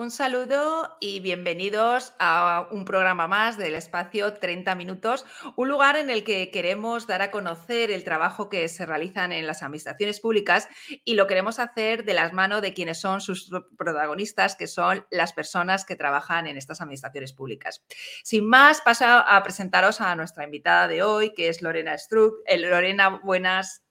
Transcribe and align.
Un 0.00 0.10
saludo 0.10 0.96
y 0.98 1.20
bienvenidos 1.20 2.14
a 2.18 2.68
un 2.70 2.86
programa 2.86 3.28
más 3.28 3.58
del 3.58 3.74
espacio 3.74 4.32
30 4.32 4.74
minutos, 4.74 5.26
un 5.56 5.68
lugar 5.68 5.96
en 5.96 6.08
el 6.08 6.24
que 6.24 6.50
queremos 6.50 7.06
dar 7.06 7.20
a 7.20 7.30
conocer 7.30 7.90
el 7.90 8.02
trabajo 8.02 8.48
que 8.48 8.66
se 8.68 8.86
realizan 8.86 9.30
en 9.30 9.46
las 9.46 9.62
administraciones 9.62 10.18
públicas 10.18 10.70
y 11.04 11.16
lo 11.16 11.26
queremos 11.26 11.58
hacer 11.58 12.06
de 12.06 12.14
las 12.14 12.32
manos 12.32 12.62
de 12.62 12.72
quienes 12.72 12.98
son 12.98 13.20
sus 13.20 13.50
protagonistas, 13.76 14.56
que 14.56 14.68
son 14.68 15.04
las 15.10 15.34
personas 15.34 15.84
que 15.84 15.96
trabajan 15.96 16.46
en 16.46 16.56
estas 16.56 16.80
administraciones 16.80 17.34
públicas. 17.34 17.84
Sin 18.24 18.46
más, 18.46 18.80
paso 18.80 19.04
a 19.04 19.42
presentaros 19.42 20.00
a 20.00 20.16
nuestra 20.16 20.44
invitada 20.44 20.88
de 20.88 21.02
hoy, 21.02 21.34
que 21.34 21.50
es 21.50 21.60
Lorena 21.60 21.98
Struck. 21.98 22.36
Eh, 22.46 22.56
Lorena, 22.56 23.20
buenas. 23.22 23.84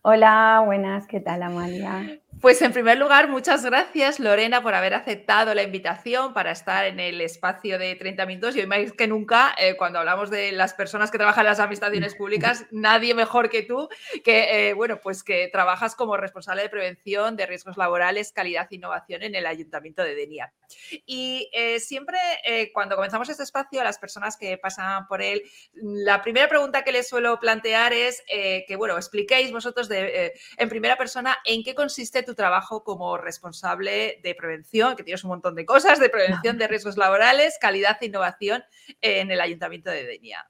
Hola, 0.00 0.62
buenas, 0.64 1.06
¿qué 1.06 1.20
tal, 1.20 1.42
Amalia? 1.42 2.18
Pues 2.40 2.62
en 2.62 2.72
primer 2.72 2.98
lugar, 2.98 3.28
muchas 3.28 3.64
gracias 3.64 4.20
Lorena 4.20 4.62
por 4.62 4.72
haber 4.72 4.94
aceptado 4.94 5.54
la 5.54 5.64
invitación 5.64 6.32
para 6.32 6.52
estar 6.52 6.84
en 6.84 7.00
el 7.00 7.20
espacio 7.20 7.80
de 7.80 7.96
30 7.96 8.26
minutos 8.26 8.54
y 8.54 8.60
hoy 8.60 8.66
más 8.66 8.92
que 8.92 9.08
nunca, 9.08 9.56
eh, 9.58 9.76
cuando 9.76 9.98
hablamos 9.98 10.30
de 10.30 10.52
las 10.52 10.72
personas 10.72 11.10
que 11.10 11.18
trabajan 11.18 11.46
en 11.46 11.50
las 11.50 11.58
administraciones 11.58 12.14
públicas, 12.18 12.66
nadie 12.70 13.12
mejor 13.14 13.50
que 13.50 13.62
tú, 13.62 13.88
que 14.22 14.68
eh, 14.68 14.74
bueno, 14.74 15.00
pues 15.00 15.24
que 15.24 15.48
trabajas 15.50 15.96
como 15.96 16.16
responsable 16.16 16.62
de 16.62 16.68
prevención 16.68 17.34
de 17.34 17.46
riesgos 17.46 17.76
laborales, 17.76 18.30
calidad 18.30 18.68
e 18.70 18.76
innovación 18.76 19.24
en 19.24 19.34
el 19.34 19.44
Ayuntamiento 19.44 20.04
de 20.04 20.14
Denia. 20.14 20.52
Y 21.06 21.50
eh, 21.52 21.80
siempre 21.80 22.18
cuando 22.72 22.94
comenzamos 22.94 23.28
este 23.28 23.42
espacio, 23.42 23.80
a 23.80 23.84
las 23.84 23.98
personas 23.98 24.36
que 24.36 24.58
pasan 24.58 25.08
por 25.08 25.22
él, 25.22 25.42
la 25.72 26.22
primera 26.22 26.48
pregunta 26.48 26.84
que 26.84 26.92
les 26.92 27.08
suelo 27.08 27.40
plantear 27.40 27.92
es 27.92 28.22
que, 28.28 28.76
bueno, 28.76 28.96
expliquéis 28.96 29.50
vosotros 29.50 29.88
de, 29.88 30.34
en 30.56 30.68
primera 30.68 30.96
persona 30.96 31.38
en 31.44 31.64
qué 31.64 31.74
consiste 31.74 32.22
tu 32.28 32.34
trabajo 32.34 32.84
como 32.84 33.16
responsable 33.16 34.20
de 34.22 34.34
prevención, 34.34 34.96
que 34.96 35.02
tienes 35.02 35.24
un 35.24 35.30
montón 35.30 35.54
de 35.54 35.64
cosas, 35.64 35.98
de 35.98 36.10
prevención 36.10 36.58
de 36.58 36.68
riesgos 36.68 36.98
laborales, 36.98 37.58
calidad 37.58 37.96
e 38.02 38.06
innovación 38.06 38.62
en 39.00 39.30
el 39.30 39.40
Ayuntamiento 39.40 39.90
de 39.90 40.04
Denia. 40.04 40.46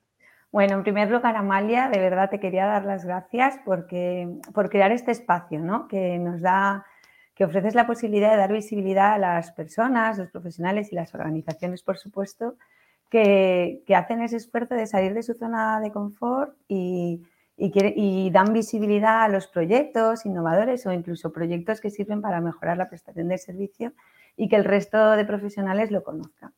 Bueno, 0.50 0.74
en 0.74 0.82
primer 0.82 1.08
lugar, 1.08 1.36
Amalia, 1.36 1.88
de 1.88 2.00
verdad 2.00 2.30
te 2.30 2.40
quería 2.40 2.66
dar 2.66 2.84
las 2.84 3.04
gracias 3.04 3.60
porque, 3.64 4.28
por 4.52 4.70
crear 4.70 4.90
este 4.90 5.12
espacio, 5.12 5.60
¿no? 5.60 5.86
Que 5.86 6.18
nos 6.18 6.40
da, 6.40 6.84
que 7.36 7.44
ofreces 7.44 7.76
la 7.76 7.86
posibilidad 7.86 8.32
de 8.32 8.38
dar 8.38 8.52
visibilidad 8.52 9.12
a 9.12 9.18
las 9.18 9.52
personas, 9.52 10.18
los 10.18 10.30
profesionales 10.30 10.90
y 10.90 10.96
las 10.96 11.14
organizaciones, 11.14 11.84
por 11.84 11.96
supuesto, 11.96 12.56
que, 13.08 13.84
que 13.86 13.94
hacen 13.94 14.20
ese 14.20 14.36
esfuerzo 14.36 14.74
de 14.74 14.88
salir 14.88 15.14
de 15.14 15.22
su 15.22 15.34
zona 15.34 15.80
de 15.80 15.92
confort 15.92 16.56
y, 16.66 17.22
y, 17.58 18.30
dan 18.30 18.52
visibilidad 18.52 19.24
a 19.24 19.28
los 19.28 19.48
proyectos 19.48 20.24
innovadores 20.24 20.86
o 20.86 20.92
incluso 20.92 21.32
proyectos 21.32 21.80
que 21.80 21.90
sirven 21.90 22.22
para 22.22 22.40
mejorar 22.40 22.76
la 22.76 22.88
prestación 22.88 23.28
de 23.28 23.38
servicio 23.38 23.92
y 24.36 24.48
que 24.48 24.56
el 24.56 24.64
resto 24.64 25.12
de 25.12 25.24
profesionales 25.24 25.90
lo 25.90 26.04
conozcan. 26.04 26.54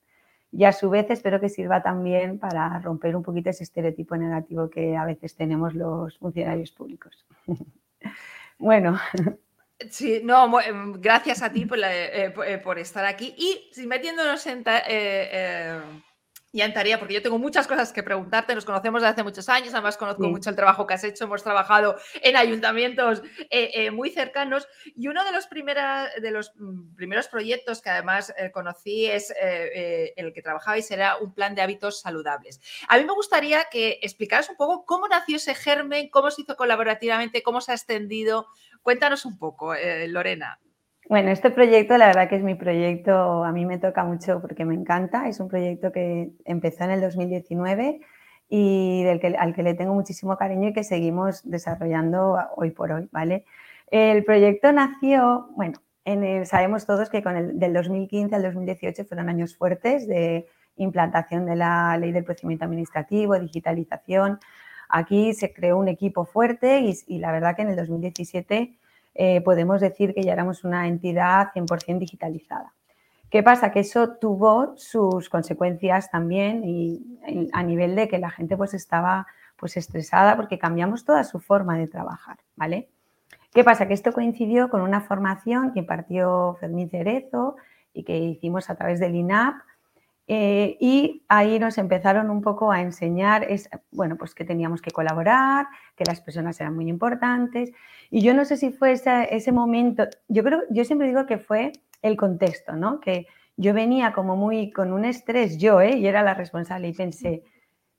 Y 0.53 0.65
a 0.65 0.73
su 0.73 0.91
vez 0.91 1.09
espero 1.11 1.41
que 1.41 1.49
sirva 1.49 1.83
también 1.83 2.39
para 2.39 2.79
romper 2.81 3.17
un 3.17 3.23
poquito 3.23 3.49
ese 3.49 3.65
estereotipo 3.65 4.17
negativo 4.17 4.69
que 4.69 4.97
a 4.97 5.07
veces 5.07 5.35
tenemos 5.37 5.75
los 5.75 6.19
funcionarios 6.19 6.71
públicos. 6.73 7.25
bueno. 8.59 8.99
Sí, 9.89 10.21
no, 10.23 10.61
em, 10.61 11.01
gracias 11.01 11.43
a 11.43 11.51
ti 11.51 11.65
por, 11.65 11.79
eh, 11.79 12.27
eh, 12.27 12.59
por 12.59 12.79
estar 12.79 13.07
aquí. 13.07 13.35
Y 13.39 13.87
metiéndonos 13.87 14.47
en... 14.47 14.63
Eh, 14.67 15.81
y 16.53 16.63
Antaría, 16.63 16.99
porque 16.99 17.15
yo 17.15 17.23
tengo 17.23 17.39
muchas 17.39 17.67
cosas 17.67 17.93
que 17.93 18.03
preguntarte, 18.03 18.55
nos 18.55 18.65
conocemos 18.65 19.03
desde 19.03 19.13
hace 19.13 19.23
muchos 19.23 19.49
años, 19.49 19.73
además 19.73 19.97
conozco 19.97 20.29
mucho 20.29 20.51
el 20.51 20.57
trabajo 20.57 20.87
que 20.87 20.95
has 20.95 21.05
hecho, 21.05 21.25
hemos 21.25 21.43
trabajado 21.43 21.97
en 22.23 22.37
ayuntamientos 22.37 23.23
eh, 23.51 23.71
eh, 23.75 23.91
muy 23.91 24.11
cercanos 24.11 24.67
y 24.97 25.07
uno 25.09 25.25
de 25.25 25.33
los, 25.33 25.49
de 25.49 26.31
los 26.31 26.53
mm, 26.57 26.97
primeros 26.97 27.29
proyectos 27.29 27.81
que 27.81 27.91
además 27.91 28.35
eh, 28.37 28.51
conocí 28.51 29.07
es 29.07 29.33
el 29.41 30.33
que 30.33 30.43
trabajabais, 30.43 30.91
era 30.91 31.17
un 31.19 31.35
plan 31.35 31.55
de 31.55 31.63
hábitos 31.63 32.01
saludables. 32.01 32.61
A 32.89 32.99
mí 32.99 33.05
me 33.05 33.13
gustaría 33.13 33.65
que 33.71 33.99
explicaras 34.03 34.51
un 34.51 34.57
poco 34.57 34.85
cómo 34.85 35.09
nació 35.09 35.37
ese 35.37 35.55
germen, 35.55 36.09
cómo 36.09 36.31
se 36.31 36.43
hizo 36.43 36.57
colaborativamente, 36.57 37.43
cómo 37.43 37.61
se 37.61 37.73
ha 37.73 37.75
extendido. 37.75 38.47
Cuéntanos 38.83 39.25
un 39.25 39.39
poco, 39.39 39.75
Lorena. 40.09 40.59
Bueno, 41.11 41.33
este 41.33 41.51
proyecto 41.51 41.99
la 41.99 42.07
verdad 42.07 42.29
que 42.29 42.37
es 42.37 42.43
mi 42.45 42.55
proyecto, 42.55 43.43
a 43.43 43.51
mí 43.51 43.67
me 43.67 43.79
toca 43.79 44.05
mucho 44.05 44.41
porque 44.41 44.65
me 44.65 44.77
encanta, 44.77 45.27
es 45.27 45.41
un 45.41 45.49
proyecto 45.49 45.91
que 45.91 46.31
empezó 46.45 46.85
en 46.85 46.93
el 46.93 47.01
2019 47.01 48.01
y 48.49 49.03
del 49.03 49.19
que, 49.19 49.35
al 49.37 49.53
que 49.53 49.65
le 49.65 49.75
tengo 49.75 49.93
muchísimo 49.93 50.37
cariño 50.37 50.69
y 50.69 50.73
que 50.73 50.85
seguimos 50.85 51.43
desarrollando 51.43 52.39
hoy 52.55 52.71
por 52.71 52.93
hoy, 52.93 53.09
¿vale? 53.11 53.45
El 53.91 54.23
proyecto 54.25 54.71
nació, 54.71 55.49
bueno, 55.57 55.81
en 56.05 56.47
sabemos 56.47 56.87
todos 56.87 57.11
que 57.11 57.25
con 57.25 57.37
el, 57.37 57.59
del 57.59 57.73
2015 57.73 58.37
al 58.37 58.43
2018 58.45 59.05
fueron 59.05 59.29
años 59.29 59.57
fuertes 59.57 60.07
de 60.07 60.47
implantación 60.77 61.45
de 61.45 61.57
la 61.57 61.97
ley 61.99 62.13
del 62.13 62.23
procedimiento 62.23 62.67
administrativo, 62.67 63.37
digitalización. 63.37 64.39
Aquí 64.89 65.35
se 65.35 65.53
creó 65.53 65.77
un 65.77 65.89
equipo 65.89 66.25
fuerte 66.25 66.89
y 67.09 67.19
la 67.19 67.33
verdad 67.33 67.57
que 67.57 67.63
en 67.63 67.71
el 67.71 67.77
2017 67.77 68.77
eh, 69.15 69.41
podemos 69.41 69.81
decir 69.81 70.15
que 70.15 70.23
ya 70.23 70.33
éramos 70.33 70.65
una 70.65 70.87
entidad 70.87 71.49
100% 71.55 71.99
digitalizada. 71.99 72.73
¿Qué 73.31 73.43
pasa? 73.45 73.71
Que 73.71 73.81
eso 73.81 74.17
tuvo 74.17 74.77
sus 74.77 75.29
consecuencias 75.29 76.11
también 76.11 76.65
y, 76.65 77.49
a 77.53 77.63
nivel 77.63 77.95
de 77.95 78.09
que 78.09 78.19
la 78.19 78.31
gente 78.31 78.57
pues 78.57 78.75
estaba 78.75 79.27
pues 79.57 79.77
estresada 79.77 80.37
porque 80.37 80.59
cambiamos 80.59 81.05
toda 81.05 81.23
su 81.23 81.39
forma 81.39 81.79
de 81.79 81.87
trabajar, 81.87 82.39
¿vale? 82.57 82.89
¿Qué 83.53 83.63
pasa? 83.63 83.87
Que 83.87 83.95
esto 83.95 84.13
coincidió 84.13 84.69
con 84.69 84.81
una 84.81 85.01
formación 85.01 85.73
que 85.73 85.81
impartió 85.81 86.57
Fermín 86.61 86.91
Cerezo 86.91 87.57
y 87.93 88.05
que 88.05 88.17
hicimos 88.17 88.71
a 88.71 88.75
través 88.75 88.99
del 89.01 89.15
INAP 89.15 89.57
eh, 90.33 90.77
y 90.79 91.25
ahí 91.27 91.59
nos 91.59 91.77
empezaron 91.77 92.31
un 92.31 92.41
poco 92.41 92.71
a 92.71 92.81
enseñar, 92.81 93.51
es, 93.51 93.69
bueno, 93.91 94.15
pues 94.15 94.33
que 94.33 94.45
teníamos 94.45 94.81
que 94.81 94.93
colaborar, 94.93 95.67
que 95.97 96.05
las 96.07 96.21
personas 96.21 96.61
eran 96.61 96.77
muy 96.77 96.89
importantes. 96.89 97.73
Y 98.11 98.21
yo 98.21 98.33
no 98.33 98.45
sé 98.45 98.57
si 98.57 98.71
fue 98.71 98.93
ese, 98.93 99.51
momento, 99.51 100.05
yo 100.29 100.45
creo, 100.45 100.61
yo 100.71 100.85
siempre 100.85 101.09
digo 101.09 101.27
que 101.27 101.39
fue 101.39 101.73
el 102.01 102.17
contexto, 102.17 102.77
¿no? 102.77 103.01
Que 103.01 103.27
yo 103.57 103.75
venía 103.75 104.13
como 104.13 104.37
muy 104.37 104.71
con 104.71 104.93
un 104.93 105.05
estrés, 105.05 105.59
yo, 105.59 105.81
¿eh? 105.81 105.97
Y 105.97 106.07
era 106.07 106.23
la 106.23 106.35
responsable 106.35 106.87
y 106.87 106.93
pensé, 106.93 107.43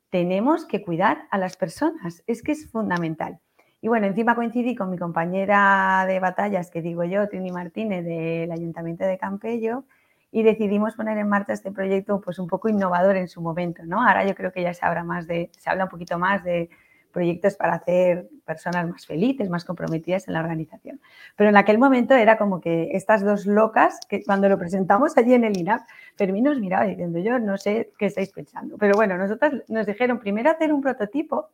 tenemos 0.09 0.63
que 0.65 0.81
cuidar 0.81 1.27
a 1.31 1.37
las 1.37 1.57
personas, 1.57 2.23
es 2.27 2.43
que 2.43 2.53
es 2.53 2.71
fundamental. 2.71 3.39
Y 3.81 3.89
bueno, 3.89 4.07
encima 4.07 4.35
coincidí 4.35 4.73
con 4.73 4.89
mi 4.89 4.97
compañera 4.97 6.05
de 6.07 6.21
batallas, 6.21 6.71
que 6.71 6.81
digo 6.81 7.03
yo, 7.03 7.27
Trini 7.27 7.51
Martínez, 7.51 8.05
del 8.05 8.53
Ayuntamiento 8.53 9.03
de 9.03 9.17
Campello, 9.17 9.83
y 10.31 10.43
decidimos 10.43 10.95
poner 10.95 11.17
en 11.17 11.27
marcha 11.27 11.53
este 11.53 11.71
proyecto 11.71 12.21
pues 12.21 12.39
un 12.39 12.47
poco 12.47 12.69
innovador 12.69 13.17
en 13.17 13.27
su 13.27 13.41
momento, 13.41 13.83
¿no? 13.85 14.01
Ahora 14.01 14.25
yo 14.25 14.33
creo 14.33 14.51
que 14.51 14.63
ya 14.63 14.73
se 14.73 14.85
habla 14.85 15.03
más 15.03 15.27
de, 15.27 15.51
se 15.57 15.69
habla 15.69 15.83
un 15.83 15.89
poquito 15.89 16.17
más 16.17 16.43
de 16.43 16.69
proyectos 17.11 17.55
para 17.55 17.73
hacer 17.73 18.29
personas 18.45 18.89
más 18.89 19.05
felices, 19.05 19.49
más 19.49 19.65
comprometidas 19.65 20.27
en 20.29 20.33
la 20.33 20.39
organización. 20.39 21.01
Pero 21.35 21.49
en 21.49 21.57
aquel 21.57 21.77
momento 21.77 22.15
era 22.15 22.37
como 22.37 22.61
que 22.61 22.91
estas 22.93 23.21
dos 23.21 23.45
locas, 23.45 23.99
que 24.07 24.23
cuando 24.23 24.47
lo 24.47 24.57
presentamos 24.57 25.17
allí 25.17 25.33
en 25.33 25.43
el 25.43 25.57
INAP, 25.57 25.81
Fermín 26.15 26.45
nos 26.45 26.59
miraba 26.59 26.85
diciendo, 26.85 27.19
yo 27.19 27.37
no 27.37 27.57
sé 27.57 27.91
qué 27.97 28.05
estáis 28.05 28.31
pensando. 28.31 28.77
Pero 28.77 28.95
bueno, 28.95 29.17
nosotros 29.17 29.63
nos 29.67 29.85
dijeron 29.85 30.19
primero 30.19 30.49
hacer 30.49 30.71
un 30.71 30.81
prototipo 30.81 31.49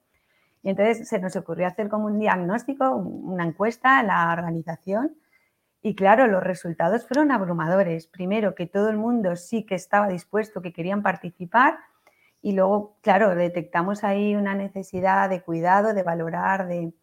y 0.61 0.69
entonces 0.69 1.07
se 1.07 1.19
nos 1.19 1.35
ocurrió 1.35 1.67
hacer 1.67 1.89
como 1.89 2.05
un 2.05 2.19
diagnóstico, 2.19 2.95
una 2.95 3.45
encuesta 3.45 3.99
a 3.99 4.03
la 4.03 4.31
organización 4.31 5.15
y 5.81 5.95
claro, 5.95 6.27
los 6.27 6.43
resultados 6.43 7.07
fueron 7.07 7.31
abrumadores. 7.31 8.07
Primero, 8.07 8.55
que 8.55 8.65
todo 8.65 8.89
el 8.89 8.97
mundo 8.97 9.35
sí 9.35 9.63
que 9.63 9.75
estaba 9.75 10.07
dispuesto, 10.07 10.61
que 10.61 10.73
querían 10.73 11.03
participar. 11.03 11.77
Y 12.41 12.53
luego, 12.53 12.97
claro, 13.01 13.35
detectamos 13.35 14.03
ahí 14.03 14.35
una 14.35 14.55
necesidad 14.55 15.29
de 15.29 15.41
cuidado, 15.41 15.93
de 15.93 16.03
valorar, 16.03 16.67
de, 16.67 16.93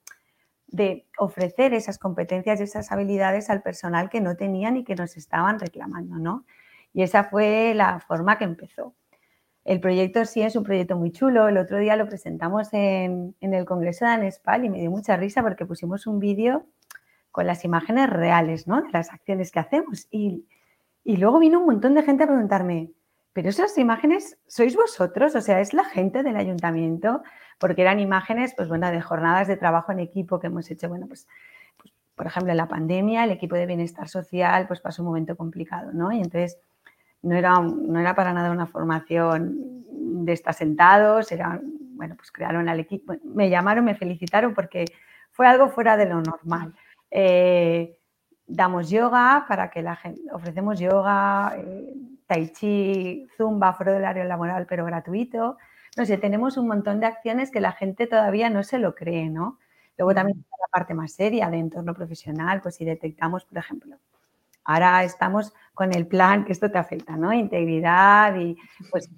ofrecer 1.18 1.72
esas 1.72 1.98
competencias 1.98 2.58
y 2.60 2.64
esas 2.64 2.90
habilidades 2.90 3.48
al 3.48 3.62
personal 3.62 4.10
que 4.10 4.20
no 4.20 4.36
tenían 4.36 4.76
y 4.76 4.84
que 4.84 4.96
nos 4.96 5.16
estaban 5.16 5.60
reclamando, 5.60 6.16
¿no? 6.16 6.44
Y 6.92 7.02
esa 7.02 7.24
fue 7.24 7.74
la 7.74 8.00
forma 8.00 8.38
que 8.38 8.44
empezó. 8.44 8.94
El 9.64 9.80
proyecto 9.80 10.24
sí 10.24 10.42
es 10.42 10.56
un 10.56 10.64
proyecto 10.64 10.96
muy 10.96 11.12
chulo. 11.12 11.48
El 11.48 11.58
otro 11.58 11.78
día 11.78 11.96
lo 11.96 12.06
presentamos 12.06 12.68
en, 12.72 13.36
en 13.40 13.54
el 13.54 13.64
Congreso 13.64 14.04
de 14.04 14.12
ANESPAL 14.12 14.64
y 14.64 14.70
me 14.70 14.80
dio 14.80 14.90
mucha 14.90 15.16
risa 15.16 15.42
porque 15.42 15.64
pusimos 15.64 16.06
un 16.06 16.18
vídeo 16.18 16.66
con 17.34 17.48
las 17.48 17.64
imágenes 17.64 18.08
reales, 18.08 18.68
¿no? 18.68 18.80
De 18.80 18.92
las 18.92 19.12
acciones 19.12 19.50
que 19.50 19.58
hacemos. 19.58 20.06
Y, 20.12 20.46
luego 21.04 21.40
vino 21.40 21.58
un 21.58 21.66
montón 21.66 21.92
de 21.94 22.04
gente 22.04 22.22
a 22.22 22.26
preguntarme, 22.28 22.92
pero 23.32 23.48
esas 23.48 23.76
imágenes 23.76 24.38
sois 24.46 24.76
vosotros, 24.76 25.34
o 25.34 25.40
sea, 25.40 25.58
es 25.58 25.74
la 25.74 25.82
gente 25.82 26.22
del 26.22 26.36
ayuntamiento, 26.36 27.24
porque 27.58 27.82
eran 27.82 27.98
imágenes, 27.98 28.54
pues 28.56 28.68
bueno, 28.68 28.88
de 28.88 29.00
jornadas 29.00 29.48
de 29.48 29.56
trabajo 29.56 29.90
en 29.90 29.98
equipo 29.98 30.38
que 30.38 30.46
hemos 30.46 30.70
hecho, 30.70 30.88
bueno, 30.88 31.08
pues, 31.08 31.26
pues, 31.76 31.92
por 32.14 32.28
ejemplo, 32.28 32.52
en 32.52 32.56
la 32.56 32.68
pandemia, 32.68 33.24
el 33.24 33.32
equipo 33.32 33.56
de 33.56 33.66
bienestar 33.66 34.08
social, 34.08 34.68
pues 34.68 34.80
pasó 34.80 35.02
un 35.02 35.08
momento 35.08 35.36
complicado, 35.36 35.92
¿no? 35.92 36.12
Y 36.12 36.18
entonces 36.18 36.60
no 37.22 37.34
era, 37.34 37.58
no 37.58 37.98
era 37.98 38.14
para 38.14 38.32
nada 38.32 38.52
una 38.52 38.68
formación 38.68 39.84
de 40.24 40.32
estar 40.32 40.54
sentados, 40.54 41.30
bueno, 41.96 42.14
pues 42.14 42.30
crearon 42.30 42.68
al 42.68 42.78
equipo, 42.78 43.16
me 43.24 43.50
llamaron, 43.50 43.84
me 43.84 43.96
felicitaron 43.96 44.54
porque 44.54 44.84
fue 45.32 45.48
algo 45.48 45.68
fuera 45.68 45.96
de 45.96 46.06
lo 46.06 46.20
normal. 46.22 46.74
Eh, 47.16 47.96
damos 48.46 48.90
yoga 48.90 49.46
para 49.48 49.70
que 49.70 49.82
la 49.82 49.94
gente, 49.94 50.20
ofrecemos 50.32 50.80
yoga, 50.80 51.54
eh, 51.56 51.94
tai 52.26 52.48
chi, 52.52 53.28
zumba, 53.36 53.72
foro 53.72 53.92
del 53.92 54.04
área 54.04 54.24
laboral, 54.24 54.66
pero 54.66 54.84
gratuito. 54.84 55.56
No 55.96 56.04
sé, 56.04 56.18
tenemos 56.18 56.56
un 56.56 56.66
montón 56.66 56.98
de 56.98 57.06
acciones 57.06 57.52
que 57.52 57.60
la 57.60 57.72
gente 57.72 58.08
todavía 58.08 58.50
no 58.50 58.64
se 58.64 58.78
lo 58.80 58.96
cree, 58.96 59.30
¿no? 59.30 59.58
Luego 59.96 60.12
también 60.12 60.38
está 60.40 60.56
la 60.60 60.68
parte 60.72 60.92
más 60.94 61.12
seria 61.12 61.48
de 61.50 61.58
entorno 61.58 61.94
profesional, 61.94 62.60
pues 62.60 62.74
si 62.74 62.84
detectamos, 62.84 63.44
por 63.44 63.58
ejemplo, 63.58 63.96
ahora 64.64 65.04
estamos 65.04 65.52
con 65.72 65.94
el 65.94 66.06
plan, 66.08 66.44
que 66.44 66.52
esto 66.52 66.70
te 66.70 66.78
afecta, 66.78 67.16
¿no? 67.16 67.32
Integridad 67.32 68.34
y 68.36 68.56
pues 68.90 69.08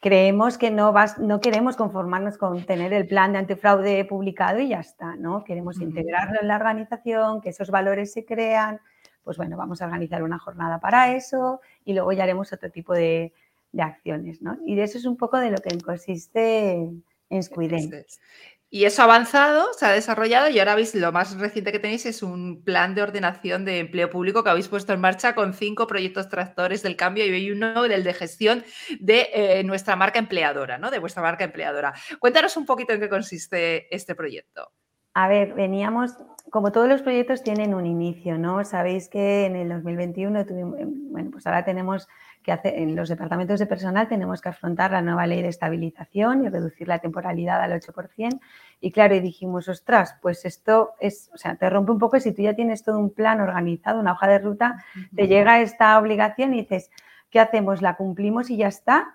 creemos 0.00 0.56
que 0.56 0.70
no, 0.70 0.92
vas, 0.92 1.18
no 1.18 1.40
queremos 1.40 1.76
conformarnos 1.76 2.38
con 2.38 2.64
tener 2.64 2.92
el 2.92 3.06
plan 3.06 3.32
de 3.32 3.38
antifraude 3.38 4.04
publicado 4.06 4.58
y 4.58 4.68
ya 4.68 4.80
está, 4.80 5.14
¿no? 5.16 5.44
Queremos 5.44 5.80
integrarlo 5.80 6.40
en 6.40 6.48
la 6.48 6.56
organización, 6.56 7.40
que 7.40 7.50
esos 7.50 7.70
valores 7.70 8.12
se 8.12 8.24
crean. 8.24 8.80
Pues 9.22 9.36
bueno, 9.36 9.58
vamos 9.58 9.82
a 9.82 9.84
organizar 9.84 10.22
una 10.22 10.38
jornada 10.38 10.80
para 10.80 11.14
eso 11.14 11.60
y 11.84 11.92
luego 11.92 12.12
ya 12.12 12.22
haremos 12.22 12.52
otro 12.52 12.70
tipo 12.70 12.94
de, 12.94 13.32
acciones, 13.78 14.42
¿no? 14.42 14.58
Y 14.66 14.74
de 14.74 14.82
eso 14.82 14.98
es 14.98 15.04
un 15.04 15.16
poco 15.16 15.38
de 15.38 15.50
lo 15.50 15.58
que 15.58 15.78
consiste 15.78 16.90
en 17.28 17.42
Squident. 17.42 17.94
Y 18.72 18.84
eso 18.84 19.02
ha 19.02 19.06
avanzado, 19.06 19.72
se 19.74 19.84
ha 19.84 19.90
desarrollado 19.90 20.48
y 20.48 20.60
ahora 20.60 20.76
veis 20.76 20.94
lo 20.94 21.10
más 21.10 21.36
reciente 21.36 21.72
que 21.72 21.80
tenéis 21.80 22.06
es 22.06 22.22
un 22.22 22.62
plan 22.62 22.94
de 22.94 23.02
ordenación 23.02 23.64
de 23.64 23.80
empleo 23.80 24.08
público 24.08 24.44
que 24.44 24.50
habéis 24.50 24.68
puesto 24.68 24.92
en 24.92 25.00
marcha 25.00 25.34
con 25.34 25.54
cinco 25.54 25.88
proyectos 25.88 26.28
tractores 26.28 26.80
del 26.84 26.94
cambio 26.94 27.26
y 27.26 27.30
hay 27.30 27.50
uno 27.50 27.82
del 27.82 28.04
de 28.04 28.14
gestión 28.14 28.64
de 29.00 29.28
eh, 29.32 29.64
nuestra 29.64 29.96
marca 29.96 30.20
empleadora, 30.20 30.78
¿no? 30.78 30.92
De 30.92 31.00
vuestra 31.00 31.20
marca 31.20 31.42
empleadora. 31.42 31.92
Cuéntanos 32.20 32.56
un 32.56 32.64
poquito 32.64 32.92
en 32.92 33.00
qué 33.00 33.08
consiste 33.08 33.92
este 33.92 34.14
proyecto. 34.14 34.70
A 35.12 35.28
ver, 35.28 35.54
veníamos, 35.54 36.16
como 36.50 36.70
todos 36.70 36.88
los 36.88 37.02
proyectos 37.02 37.42
tienen 37.42 37.74
un 37.74 37.84
inicio, 37.84 38.38
¿no? 38.38 38.64
Sabéis 38.64 39.08
que 39.08 39.46
en 39.46 39.56
el 39.56 39.68
2021 39.68 40.46
tuvimos, 40.46 40.78
bueno, 41.10 41.30
pues 41.32 41.46
ahora 41.46 41.64
tenemos 41.64 42.08
que 42.42 42.52
hacer, 42.52 42.74
en 42.74 42.94
los 42.96 43.08
departamentos 43.08 43.58
de 43.58 43.66
personal 43.66 44.08
tenemos 44.08 44.40
que 44.40 44.48
afrontar 44.48 44.92
la 44.92 45.02
nueva 45.02 45.26
ley 45.26 45.42
de 45.42 45.48
estabilización 45.48 46.44
y 46.44 46.48
reducir 46.48 46.88
la 46.88 47.00
temporalidad 47.00 47.60
al 47.60 47.72
8%. 47.72 48.40
Y 48.80 48.92
claro, 48.92 49.14
y 49.14 49.20
dijimos, 49.20 49.68
ostras, 49.68 50.16
pues 50.22 50.44
esto 50.44 50.92
es, 51.00 51.30
o 51.34 51.36
sea, 51.36 51.56
te 51.56 51.68
rompe 51.68 51.92
un 51.92 51.98
poco 51.98 52.18
si 52.20 52.32
tú 52.32 52.42
ya 52.42 52.54
tienes 52.54 52.82
todo 52.82 52.98
un 52.98 53.12
plan 53.12 53.40
organizado, 53.40 54.00
una 54.00 54.12
hoja 54.12 54.28
de 54.28 54.38
ruta, 54.38 54.84
te 55.14 55.26
llega 55.26 55.60
esta 55.60 55.98
obligación 55.98 56.54
y 56.54 56.62
dices, 56.62 56.90
¿qué 57.30 57.40
hacemos? 57.40 57.82
¿La 57.82 57.96
cumplimos 57.96 58.48
y 58.48 58.56
ya 58.56 58.68
está? 58.68 59.14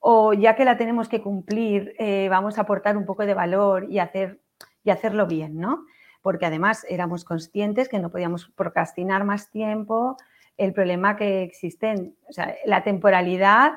O 0.00 0.32
ya 0.32 0.54
que 0.54 0.64
la 0.64 0.76
tenemos 0.76 1.08
que 1.08 1.22
cumplir, 1.22 1.94
eh, 1.98 2.28
vamos 2.28 2.58
a 2.58 2.62
aportar 2.62 2.96
un 2.96 3.06
poco 3.06 3.24
de 3.24 3.34
valor 3.34 3.86
y, 3.88 3.98
hacer, 3.98 4.40
y 4.86 4.90
hacerlo 4.90 5.26
bien, 5.26 5.58
¿no? 5.58 5.84
Porque 6.22 6.46
además 6.46 6.86
éramos 6.88 7.24
conscientes 7.24 7.88
que 7.88 7.98
no 7.98 8.10
podíamos 8.10 8.48
procrastinar 8.56 9.24
más 9.24 9.50
tiempo, 9.50 10.16
el 10.56 10.72
problema 10.72 11.16
que 11.16 11.42
existen. 11.42 12.16
O 12.28 12.32
sea, 12.32 12.54
la 12.64 12.82
temporalidad 12.82 13.72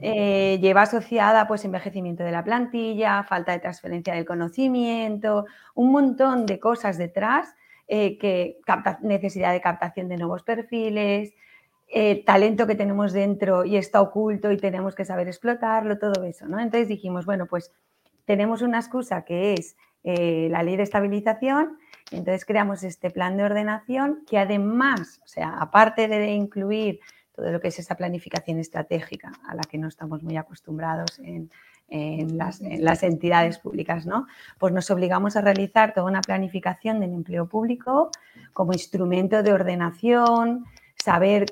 eh, 0.00 0.58
lleva 0.60 0.82
asociada 0.82 1.46
pues 1.46 1.64
envejecimiento 1.64 2.24
de 2.24 2.32
la 2.32 2.42
plantilla, 2.42 3.22
falta 3.24 3.52
de 3.52 3.58
transferencia 3.58 4.14
del 4.14 4.24
conocimiento, 4.24 5.46
un 5.74 5.92
montón 5.92 6.46
de 6.46 6.58
cosas 6.58 6.96
detrás, 6.96 7.54
eh, 7.88 8.18
que 8.18 8.58
necesidad 9.02 9.52
de 9.52 9.60
captación 9.60 10.08
de 10.08 10.16
nuevos 10.16 10.42
perfiles, 10.42 11.34
eh, 11.88 12.24
talento 12.24 12.66
que 12.66 12.74
tenemos 12.74 13.12
dentro 13.12 13.64
y 13.64 13.76
está 13.76 14.00
oculto 14.00 14.50
y 14.50 14.56
tenemos 14.56 14.94
que 14.94 15.04
saber 15.04 15.28
explotarlo, 15.28 15.98
todo 15.98 16.24
eso, 16.24 16.46
¿no? 16.48 16.58
Entonces 16.58 16.88
dijimos, 16.88 17.26
bueno, 17.26 17.46
pues 17.46 17.72
tenemos 18.24 18.60
una 18.60 18.78
excusa 18.78 19.24
que 19.24 19.54
es 19.54 19.76
la 20.06 20.62
ley 20.62 20.76
de 20.76 20.84
estabilización 20.84 21.78
entonces 22.10 22.44
creamos 22.44 22.82
este 22.84 23.10
plan 23.10 23.36
de 23.36 23.44
ordenación 23.44 24.22
que 24.28 24.38
además, 24.38 25.20
o 25.24 25.28
sea, 25.28 25.56
aparte 25.58 26.06
de 26.06 26.32
incluir 26.32 27.00
todo 27.34 27.50
lo 27.50 27.60
que 27.60 27.68
es 27.68 27.78
esa 27.78 27.96
planificación 27.96 28.58
estratégica 28.58 29.32
a 29.46 29.54
la 29.54 29.62
que 29.62 29.76
no 29.76 29.88
estamos 29.88 30.22
muy 30.22 30.36
acostumbrados 30.36 31.18
en, 31.18 31.50
las, 31.88 33.02
entidades 33.02 33.58
públicas, 33.58 34.06
¿no? 34.06 34.26
Pues 34.58 34.72
nos 34.72 34.90
obligamos 34.90 35.36
a 35.36 35.40
realizar 35.40 35.94
toda 35.94 36.06
una 36.06 36.20
planificación 36.20 36.98
del 36.98 37.12
empleo 37.12 37.48
público 37.48 38.10
como 38.52 38.72
instrumento 38.72 39.42
de 39.42 39.52
ordenación, 39.52 40.64
saber 40.96 41.46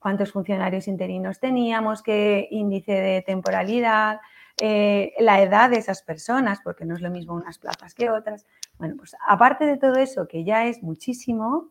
cuántos 0.00 0.32
funcionarios 0.32 0.88
interinos 0.88 1.38
teníamos, 1.38 2.02
qué 2.02 2.48
índice 2.50 2.92
de 2.92 3.22
temporalidad, 3.22 4.20
eh, 4.60 5.14
la 5.18 5.40
edad 5.40 5.70
de 5.70 5.78
esas 5.78 6.02
personas, 6.02 6.60
porque 6.62 6.84
no 6.84 6.94
es 6.94 7.00
lo 7.00 7.10
mismo 7.10 7.34
unas 7.34 7.58
plazas 7.58 7.94
que 7.94 8.10
otras. 8.10 8.46
Bueno, 8.78 8.94
pues 8.98 9.16
aparte 9.26 9.64
de 9.64 9.78
todo 9.78 9.94
eso, 9.96 10.28
que 10.28 10.44
ya 10.44 10.66
es 10.66 10.82
muchísimo, 10.82 11.70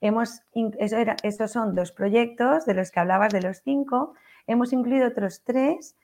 hemos, 0.00 0.42
eso 0.78 0.96
estos 1.22 1.50
son 1.50 1.74
dos 1.74 1.92
proyectos 1.92 2.66
de 2.66 2.74
los 2.74 2.90
que 2.90 3.00
hablabas 3.00 3.32
de 3.32 3.42
los 3.42 3.62
cinco, 3.62 4.14
hemos 4.46 4.72
incluido 4.72 5.08
otros 5.08 5.42
tres 5.44 5.96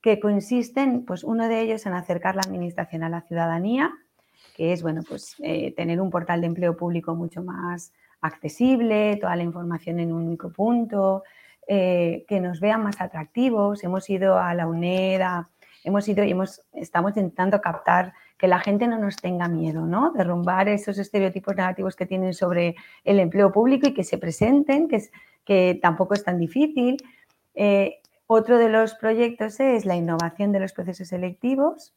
que 0.00 0.20
consisten, 0.20 1.04
pues 1.04 1.22
uno 1.22 1.48
de 1.48 1.60
ellos 1.60 1.86
en 1.86 1.94
acercar 1.94 2.34
la 2.34 2.42
administración 2.42 3.02
a 3.02 3.08
la 3.08 3.22
ciudadanía, 3.22 3.92
que 4.56 4.72
es, 4.72 4.82
bueno, 4.82 5.02
pues 5.08 5.36
eh, 5.40 5.74
tener 5.76 6.00
un 6.00 6.10
portal 6.10 6.40
de 6.40 6.46
empleo 6.46 6.76
público 6.76 7.14
mucho 7.14 7.42
más 7.42 7.92
accesible, 8.20 9.18
toda 9.20 9.36
la 9.36 9.42
información 9.42 10.00
en 10.00 10.12
un 10.12 10.22
único 10.24 10.50
punto, 10.50 11.24
eh, 11.66 12.24
que 12.28 12.40
nos 12.40 12.60
vean 12.60 12.82
más 12.82 13.00
atractivos. 13.00 13.82
Hemos 13.84 14.08
ido 14.10 14.38
a 14.38 14.54
la 14.54 14.66
UNED, 14.66 15.22
hemos 15.84 16.08
ido 16.08 16.24
y 16.24 16.30
hemos, 16.30 16.62
estamos 16.72 17.16
intentando 17.16 17.60
captar 17.60 18.14
que 18.38 18.48
la 18.48 18.58
gente 18.58 18.88
no 18.88 18.98
nos 18.98 19.16
tenga 19.16 19.48
miedo, 19.48 19.86
¿no? 19.86 20.12
Derrumbar 20.12 20.68
esos 20.68 20.98
estereotipos 20.98 21.54
negativos 21.54 21.94
que 21.94 22.06
tienen 22.06 22.34
sobre 22.34 22.74
el 23.04 23.20
empleo 23.20 23.52
público 23.52 23.86
y 23.86 23.94
que 23.94 24.02
se 24.02 24.18
presenten, 24.18 24.88
que, 24.88 24.96
es, 24.96 25.12
que 25.44 25.78
tampoco 25.80 26.14
es 26.14 26.24
tan 26.24 26.38
difícil. 26.38 26.96
Eh, 27.54 28.00
otro 28.26 28.58
de 28.58 28.70
los 28.70 28.94
proyectos 28.94 29.60
es 29.60 29.84
la 29.84 29.94
innovación 29.94 30.50
de 30.52 30.60
los 30.60 30.72
procesos 30.72 31.08
selectivos, 31.08 31.94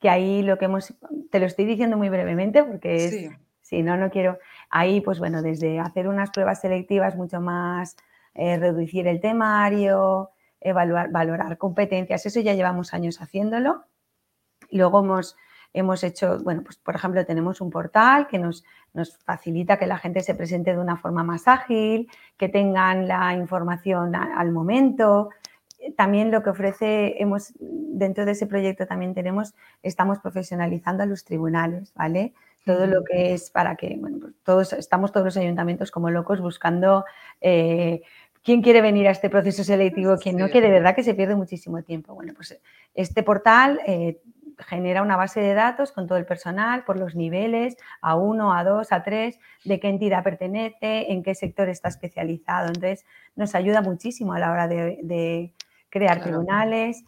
que 0.00 0.10
ahí 0.10 0.42
lo 0.42 0.58
que 0.58 0.66
hemos, 0.66 0.92
te 1.30 1.38
lo 1.38 1.46
estoy 1.46 1.64
diciendo 1.64 1.96
muy 1.96 2.08
brevemente 2.08 2.62
porque 2.64 2.96
es, 2.96 3.30
si 3.62 3.82
no, 3.82 3.96
no 3.96 4.10
quiero, 4.10 4.38
ahí 4.68 5.00
pues 5.00 5.18
bueno, 5.20 5.40
desde 5.40 5.78
hacer 5.78 6.08
unas 6.08 6.30
pruebas 6.30 6.60
selectivas 6.60 7.16
mucho 7.16 7.40
más, 7.40 7.96
eh, 8.34 8.58
reducir 8.58 9.06
el 9.06 9.20
temario, 9.20 10.30
evaluar, 10.64 11.10
valorar 11.10 11.56
competencias, 11.58 12.26
eso 12.26 12.40
ya 12.40 12.54
llevamos 12.54 12.92
años 12.92 13.20
haciéndolo. 13.20 13.84
Luego 14.70 15.00
hemos 15.00 15.36
Hemos 15.76 16.04
hecho, 16.04 16.38
bueno, 16.38 16.62
pues 16.62 16.76
por 16.76 16.94
ejemplo, 16.94 17.26
tenemos 17.26 17.60
un 17.60 17.68
portal 17.68 18.28
que 18.28 18.38
nos, 18.38 18.64
nos 18.92 19.18
facilita 19.18 19.76
que 19.76 19.88
la 19.88 19.98
gente 19.98 20.20
se 20.20 20.36
presente 20.36 20.70
de 20.70 20.78
una 20.78 20.96
forma 20.96 21.24
más 21.24 21.48
ágil, 21.48 22.08
que 22.36 22.48
tengan 22.48 23.08
la 23.08 23.34
información 23.34 24.14
al 24.14 24.52
momento. 24.52 25.30
También 25.96 26.30
lo 26.30 26.44
que 26.44 26.50
ofrece, 26.50 27.20
hemos, 27.20 27.54
dentro 27.58 28.24
de 28.24 28.32
ese 28.32 28.46
proyecto 28.46 28.86
también 28.86 29.14
tenemos, 29.14 29.52
estamos 29.82 30.20
profesionalizando 30.20 31.02
a 31.02 31.06
los 31.06 31.24
tribunales, 31.24 31.92
¿vale? 31.94 32.34
Todo 32.64 32.86
lo 32.86 33.02
que 33.02 33.34
es 33.34 33.50
para 33.50 33.74
que, 33.74 33.96
bueno, 33.98 34.18
pues 34.20 34.34
todos, 34.44 34.72
estamos 34.74 35.10
todos 35.10 35.26
los 35.26 35.36
ayuntamientos 35.36 35.90
como 35.90 36.08
locos 36.08 36.40
buscando 36.40 37.04
eh, 37.40 38.02
quién 38.44 38.62
quiere 38.62 38.82
venir 38.82 39.08
a 39.08 39.10
este 39.10 39.30
proceso 39.30 39.64
selectivo, 39.64 40.16
quién 40.18 40.36
no, 40.36 40.50
que 40.50 40.60
de 40.60 40.70
verdad 40.70 40.94
que 40.94 41.02
se 41.02 41.14
pierde 41.14 41.34
muchísimo 41.34 41.82
tiempo. 41.82 42.14
Bueno, 42.14 42.34
pues 42.34 42.60
este 42.94 43.22
portal 43.22 43.80
eh, 43.86 44.20
genera 44.58 45.02
una 45.02 45.16
base 45.16 45.40
de 45.40 45.54
datos 45.54 45.92
con 45.92 46.06
todo 46.06 46.18
el 46.18 46.26
personal 46.26 46.84
por 46.84 46.98
los 46.98 47.16
niveles, 47.16 47.76
a 48.02 48.14
uno, 48.16 48.54
a 48.54 48.62
dos, 48.62 48.92
a 48.92 49.02
tres, 49.02 49.40
de 49.64 49.80
qué 49.80 49.88
entidad 49.88 50.22
pertenece, 50.22 51.10
en 51.10 51.22
qué 51.22 51.34
sector 51.34 51.68
está 51.70 51.88
especializado. 51.88 52.68
Entonces, 52.68 53.04
nos 53.34 53.54
ayuda 53.54 53.80
muchísimo 53.80 54.34
a 54.34 54.38
la 54.38 54.52
hora 54.52 54.68
de, 54.68 55.52
crear 55.88 56.20
tribunales. 56.20 57.04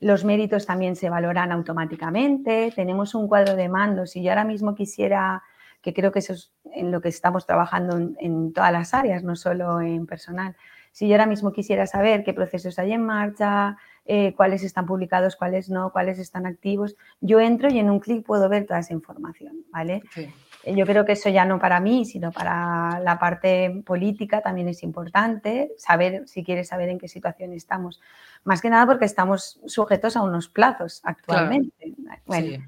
Los 0.00 0.24
méritos 0.24 0.64
también 0.64 0.96
se 0.96 1.10
valoran 1.10 1.50
automáticamente. 1.50 2.72
Tenemos 2.74 3.14
un 3.14 3.26
cuadro 3.26 3.56
de 3.56 3.68
mando. 3.68 4.06
Si 4.06 4.22
yo 4.22 4.30
ahora 4.30 4.44
mismo 4.44 4.76
quisiera, 4.76 5.42
que 5.82 5.92
creo 5.92 6.12
que 6.12 6.20
eso 6.20 6.34
es 6.34 6.52
en 6.72 6.92
lo 6.92 7.00
que 7.00 7.08
estamos 7.08 7.46
trabajando 7.46 7.98
en 8.20 8.52
todas 8.52 8.72
las 8.72 8.94
áreas, 8.94 9.24
no 9.24 9.34
solo 9.34 9.80
en 9.80 10.06
personal, 10.06 10.54
si 10.98 11.06
yo 11.06 11.14
ahora 11.14 11.26
mismo 11.26 11.52
quisiera 11.52 11.86
saber 11.86 12.24
qué 12.24 12.34
procesos 12.34 12.76
hay 12.80 12.90
en 12.90 13.06
marcha, 13.06 13.76
eh, 14.04 14.34
cuáles 14.34 14.64
están 14.64 14.84
publicados, 14.84 15.36
cuáles 15.36 15.70
no, 15.70 15.92
cuáles 15.92 16.18
están 16.18 16.44
activos. 16.44 16.96
Yo 17.20 17.38
entro 17.38 17.70
y 17.70 17.78
en 17.78 17.88
un 17.88 18.00
clic 18.00 18.26
puedo 18.26 18.48
ver 18.48 18.66
toda 18.66 18.80
esa 18.80 18.94
información, 18.94 19.64
¿vale? 19.70 20.02
Eh, 20.16 20.74
yo 20.74 20.84
creo 20.86 21.04
que 21.04 21.12
eso 21.12 21.28
ya 21.28 21.44
no 21.44 21.60
para 21.60 21.78
mí, 21.78 22.04
sino 22.04 22.32
para 22.32 22.98
la 22.98 23.16
parte 23.16 23.80
política 23.86 24.40
también 24.40 24.66
es 24.66 24.82
importante, 24.82 25.70
saber 25.78 26.26
si 26.26 26.42
quieres 26.42 26.66
saber 26.66 26.88
en 26.88 26.98
qué 26.98 27.06
situación 27.06 27.52
estamos. 27.52 28.00
Más 28.42 28.60
que 28.60 28.68
nada 28.68 28.84
porque 28.84 29.04
estamos 29.04 29.60
sujetos 29.66 30.16
a 30.16 30.22
unos 30.22 30.48
plazos 30.48 31.00
actualmente. 31.04 31.94
Bueno. 32.26 32.64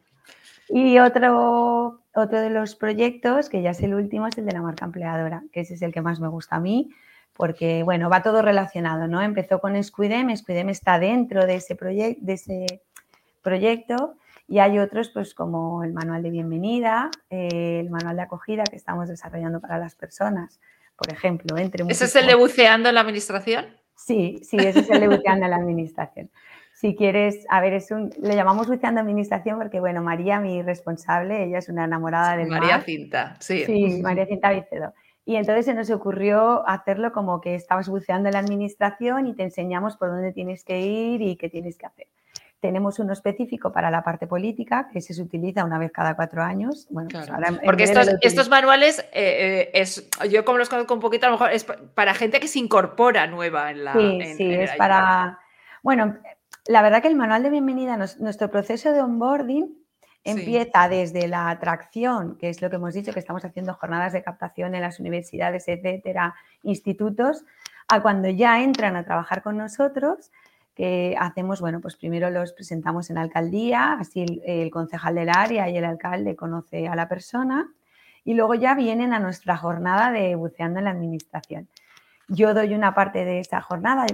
Y 0.69 1.01
otro, 1.01 2.01
otro 2.15 2.41
de 2.41 2.51
los 2.51 2.77
proyectos, 2.77 3.49
que 3.49 3.61
ya 3.61 3.71
es 3.71 3.83
el 3.83 3.93
último, 3.93 4.29
es 4.29 4.39
el 4.39 4.47
de 4.47 4.53
la 4.53 4.63
marca 4.63 4.85
empleadora, 4.85 5.43
que 5.51 5.63
ese 5.63 5.75
es 5.75 5.83
el 5.83 5.93
que 5.93 6.01
más 6.01 6.21
me 6.21 6.29
gusta 6.29 6.55
a 6.55 6.61
mí, 6.61 6.91
porque 7.35 7.83
bueno, 7.83 8.11
va 8.11 8.23
todo 8.23 8.43
relacionado, 8.43 9.07
¿no? 9.09 9.23
Empezó 9.23 9.61
con 9.61 9.83
Squidem, 9.83 10.35
Squidem 10.37 10.69
está 10.69 10.99
dentro 10.99 11.47
de 11.47 11.57
ese, 11.57 11.75
de 12.21 12.33
ese 12.33 12.83
proyecto 13.43 14.15
y 14.47 14.59
hay 14.59 14.79
otros 14.79 15.11
pues 15.11 15.35
como 15.35 15.85
el 15.85 15.93
manual 15.93 16.23
de 16.23 16.31
bienvenida, 16.31 17.11
eh, 17.31 17.81
el 17.81 17.91
manual 17.91 18.17
de 18.17 18.23
acogida 18.23 18.65
que 18.65 18.77
estamos 18.77 19.09
desarrollando 19.09 19.61
para 19.61 19.79
las 19.79 19.95
personas 19.95 20.61
por 21.01 21.11
ejemplo. 21.11 21.57
Entre 21.57 21.83
¿Ese 21.89 22.05
es 22.05 22.17
el 22.17 22.27
de 22.27 22.35
buceando 22.35 22.91
en 22.91 22.95
la 22.95 23.01
administración? 23.01 23.67
Sí, 23.97 24.41
sí, 24.43 24.59
ese 24.59 24.81
es 24.81 24.91
el 24.91 25.01
de 25.01 25.09
buceando 25.09 25.47
en 25.47 25.51
la 25.51 25.57
administración. 25.57 26.31
Si 26.75 26.95
quieres, 26.95 27.47
a 27.49 27.61
ver, 27.63 27.73
es 27.73 27.91
un, 27.91 28.11
le 28.21 28.35
llamamos 28.35 28.69
buceando 28.69 29.01
administración 29.01 29.59
porque, 29.59 29.81
bueno, 29.81 30.03
María, 30.03 30.41
mi 30.41 30.61
responsable, 30.61 31.45
ella 31.45 31.59
es 31.59 31.71
una 31.71 31.85
enamorada 31.85 32.37
del 32.37 32.49
María 32.49 32.83
Cinta, 32.83 33.37
sí. 33.41 33.65
Sí, 33.65 34.01
María 34.03 34.27
Cinta 34.27 34.53
Vicedo. 34.53 34.93
Y 35.25 35.37
entonces 35.37 35.67
se 35.67 35.75
nos 35.75 35.91
ocurrió 35.91 36.67
hacerlo 36.67 37.13
como 37.13 37.41
que 37.41 37.55
estabas 37.55 37.89
buceando 37.89 38.29
en 38.29 38.35
la 38.35 38.41
administración 38.41 39.27
y 39.27 39.35
te 39.35 39.43
enseñamos 39.43 39.97
por 39.97 40.09
dónde 40.09 40.33
tienes 40.33 40.65
que 40.65 40.81
ir 40.81 41.23
y 41.23 41.37
qué 41.37 41.49
tienes 41.49 41.77
que 41.77 41.87
hacer. 41.87 42.07
Tenemos 42.61 42.99
uno 42.99 43.15
específico 43.15 43.73
para 43.73 43.91
la 43.91 44.03
parte 44.03 44.27
política 44.27 44.91
que 44.93 45.01
se 45.01 45.21
utiliza 45.21 45.65
una 45.65 45.79
vez 45.79 45.93
cada 45.93 46.15
cuatro 46.15 46.43
años. 46.43 46.87
Bueno, 46.91 47.09
pues 47.11 47.31
Porque 47.65 47.85
estos, 48.21 48.51
manuales, 48.51 48.99
eh, 48.99 49.07
eh, 49.13 49.71
es, 49.73 50.11
yo 50.31 50.45
como 50.45 50.59
los 50.59 50.69
conozco 50.69 50.93
un 50.93 51.01
poquito, 51.01 51.27
a 51.27 51.31
lo 51.31 51.37
mejor 51.37 51.53
es 51.53 51.65
para 51.65 52.13
gente 52.13 52.39
que 52.39 52.49
se 52.49 52.59
incorpora 52.59 53.27
nueva 53.27 53.71
en 53.71 53.85
la. 53.85 53.95
Sí, 53.95 54.21
sí, 54.37 54.53
es 54.53 54.73
para. 54.73 55.39
Bueno, 55.83 56.19
la 56.67 56.83
verdad 56.83 57.01
que 57.01 57.09
el 57.09 57.17
manual 57.17 57.43
de 57.43 57.49
bienvenida, 57.49 57.97
nuestro 57.97 58.51
proceso 58.51 58.93
de 58.93 59.01
onboarding 59.01 59.80
empieza 60.25 60.89
desde 60.89 61.29
la 61.29 61.49
atracción, 61.51 62.37
que 62.37 62.51
es 62.51 62.61
lo 62.61 62.71
que 62.71 62.77
hemos 62.77 62.95
dicho, 62.95 63.13
que 63.13 63.21
estamos 63.21 63.45
haciendo 63.45 63.75
jornadas 63.75 64.13
de 64.13 64.23
captación 64.23 64.75
en 64.75 64.83
las 64.83 65.01
universidades, 65.01 65.67
etcétera, 65.67 66.35
institutos, 66.63 67.45
a 67.89 68.03
cuando 68.03 68.29
ya 68.29 68.63
entran 68.63 68.97
a 68.97 69.05
trabajar 69.05 69.43
con 69.43 69.57
nosotros 69.57 70.31
que 70.75 71.17
hacemos, 71.19 71.61
bueno, 71.61 71.81
pues 71.81 71.97
primero 71.97 72.31
los 72.31 72.53
presentamos 72.53 73.11
en 73.11 73.19
alcaldía, 73.19 73.95
así 73.95 74.25
el, 74.45 74.71
concejal 74.71 75.15
del 75.15 75.29
área 75.29 75.69
y 75.69 75.77
el 75.77 75.85
alcalde 75.85 76.37
conoce 76.37 76.89
a 76.89 76.95
la 76.95 77.09
persona 77.09 77.73
y 78.25 78.35
luego 78.35 78.55
ya 78.55 78.75
vienen 78.75 79.13
a 79.13 79.19
nuestra 79.19 79.57
jornada 79.57 80.13
de 80.13 80.37
buceando 80.37 80.79
en 80.79 80.85
la 80.85 80.93
administración. 80.93 81.69
Yo 82.29 82.55
doy 82.55 82.75
una 82.75 82.95
parte 82.95 83.25
de 83.25 83.41
esa 83.41 83.61
jornada, 83.61 84.07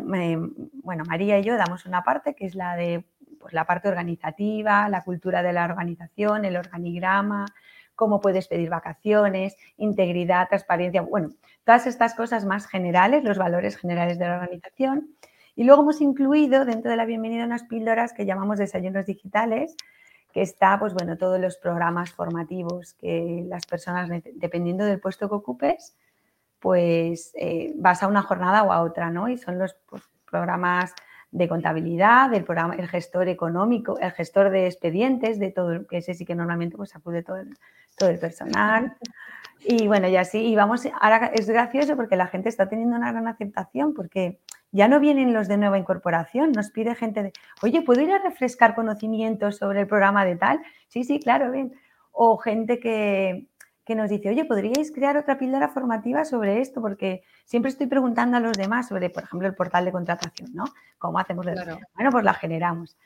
bueno, 0.83 1.05
María 1.07 1.39
y 1.39 1.45
yo 1.45 1.57
damos 1.57 1.85
una 1.85 2.03
parte 2.03 2.35
que 2.35 2.47
es 2.47 2.55
la 2.55 2.75
de 2.75 3.05
pues, 3.47 3.55
la 3.55 3.65
parte 3.65 3.87
organizativa, 3.87 4.88
la 4.88 5.05
cultura 5.05 5.41
de 5.41 5.53
la 5.53 5.67
organización, 5.67 6.45
el 6.45 6.57
organigrama, 6.57 7.47
cómo 7.95 8.21
puedes 8.21 8.49
pedir 8.49 8.71
vacaciones, 8.71 9.57
integridad, 9.76 10.49
transparencia, 10.49 11.03
bueno, 11.03 11.29
todas 11.62 11.87
estas 11.87 12.17
cosas 12.17 12.45
más 12.45 12.67
generales, 12.67 13.23
los 13.23 13.38
valores 13.38 13.76
generales 13.76 14.19
de 14.19 14.26
la 14.26 14.35
organización. 14.41 15.11
Y 15.55 15.62
luego 15.62 15.83
hemos 15.83 16.00
incluido 16.00 16.65
dentro 16.65 16.91
de 16.91 16.97
la 16.97 17.05
bienvenida 17.05 17.45
unas 17.45 17.62
píldoras 17.62 18.12
que 18.12 18.26
llamamos 18.26 18.59
desayunos 18.59 19.07
digitales, 19.07 19.76
que 20.33 20.43
está, 20.43 20.76
pues 20.81 20.93
bueno, 20.93 21.17
todos 21.17 21.38
los 21.38 21.57
programas 21.57 22.11
formativos 22.11 22.95
que 22.95 23.45
las 23.47 23.65
personas, 23.65 24.11
dependiendo 24.35 24.85
del 24.85 24.99
puesto 24.99 25.29
que 25.29 25.37
ocupes, 25.37 25.97
pues 26.59 27.31
eh, 27.37 27.75
vas 27.76 28.03
a 28.03 28.09
una 28.09 28.23
jornada 28.23 28.65
o 28.65 28.73
a 28.73 28.83
otra, 28.83 29.09
¿no? 29.12 29.29
Y 29.29 29.38
son 29.38 29.57
los 29.57 29.76
pues, 29.88 30.03
programas 30.29 30.97
de 31.30 31.49
contabilidad, 31.49 32.30
del 32.30 32.45
programa, 32.45 32.75
el 32.76 32.88
gestor 32.88 33.28
económico, 33.28 33.99
el 33.99 34.12
gestor 34.12 34.50
de 34.50 34.66
expedientes, 34.66 35.38
de 35.38 35.50
todo, 35.50 35.87
que 35.87 35.99
ese 35.99 36.14
sí 36.14 36.25
que 36.25 36.35
normalmente 36.35 36.76
pues 36.76 36.95
acude 36.95 37.23
todo 37.23 37.38
todo 37.97 38.11
el 38.11 38.18
personal. 38.18 38.97
Y 39.64 39.87
bueno, 39.88 40.06
y 40.09 40.16
así, 40.16 40.38
y 40.38 40.54
vamos, 40.54 40.87
ahora 41.00 41.30
es 41.35 41.49
gracioso 41.49 41.97
porque 41.97 42.16
la 42.16 42.28
gente 42.28 42.49
está 42.49 42.68
teniendo 42.68 42.97
una 42.97 43.11
gran 43.11 43.26
aceptación 43.26 43.95
porque 43.95 44.38
ya 44.71 44.87
no 44.87 45.00
vienen 45.00 45.33
los 45.33 45.49
de 45.49 45.56
nueva 45.56 45.78
incorporación, 45.78 46.52
nos 46.52 46.71
pide 46.71 46.95
gente 46.95 47.23
de, 47.23 47.33
oye, 47.62 47.83
¿puedo 47.83 48.02
ir 48.02 48.12
a 48.12 48.18
refrescar 48.18 48.75
conocimientos 48.75 49.56
sobre 49.56 49.80
el 49.80 49.87
programa 49.87 50.25
de 50.25 50.37
tal? 50.37 50.61
Sí, 50.88 51.04
sí, 51.04 51.18
claro, 51.18 51.50
bien. 51.50 51.73
O 52.12 52.37
gente 52.37 52.78
que, 52.78 53.47
que 53.87 53.95
nos 53.95 54.11
dice, 54.11 54.28
oye, 54.28 54.45
¿podríais 54.45 54.90
crear 54.90 55.16
otra 55.16 55.38
píldora 55.38 55.69
formativa 55.69 56.25
sobre 56.25 56.61
esto? 56.61 56.83
Porque 56.83 57.23
siempre 57.45 57.71
estoy 57.71 57.87
preguntando 57.87 58.37
a 58.37 58.40
los 58.40 58.57
demás 58.57 58.88
sobre, 58.88 59.11
por 59.11 59.23
ejemplo, 59.23 59.47
el 59.47 59.55
portal 59.55 59.85
de 59.85 59.93
contratación, 59.93 60.50
¿no? 60.52 60.64
¿Cómo 60.99 61.21
hacemos? 61.21 61.47
Bueno, 61.95 62.11
pues 62.11 62.25
la 62.25 62.35
generamos. 62.35 62.97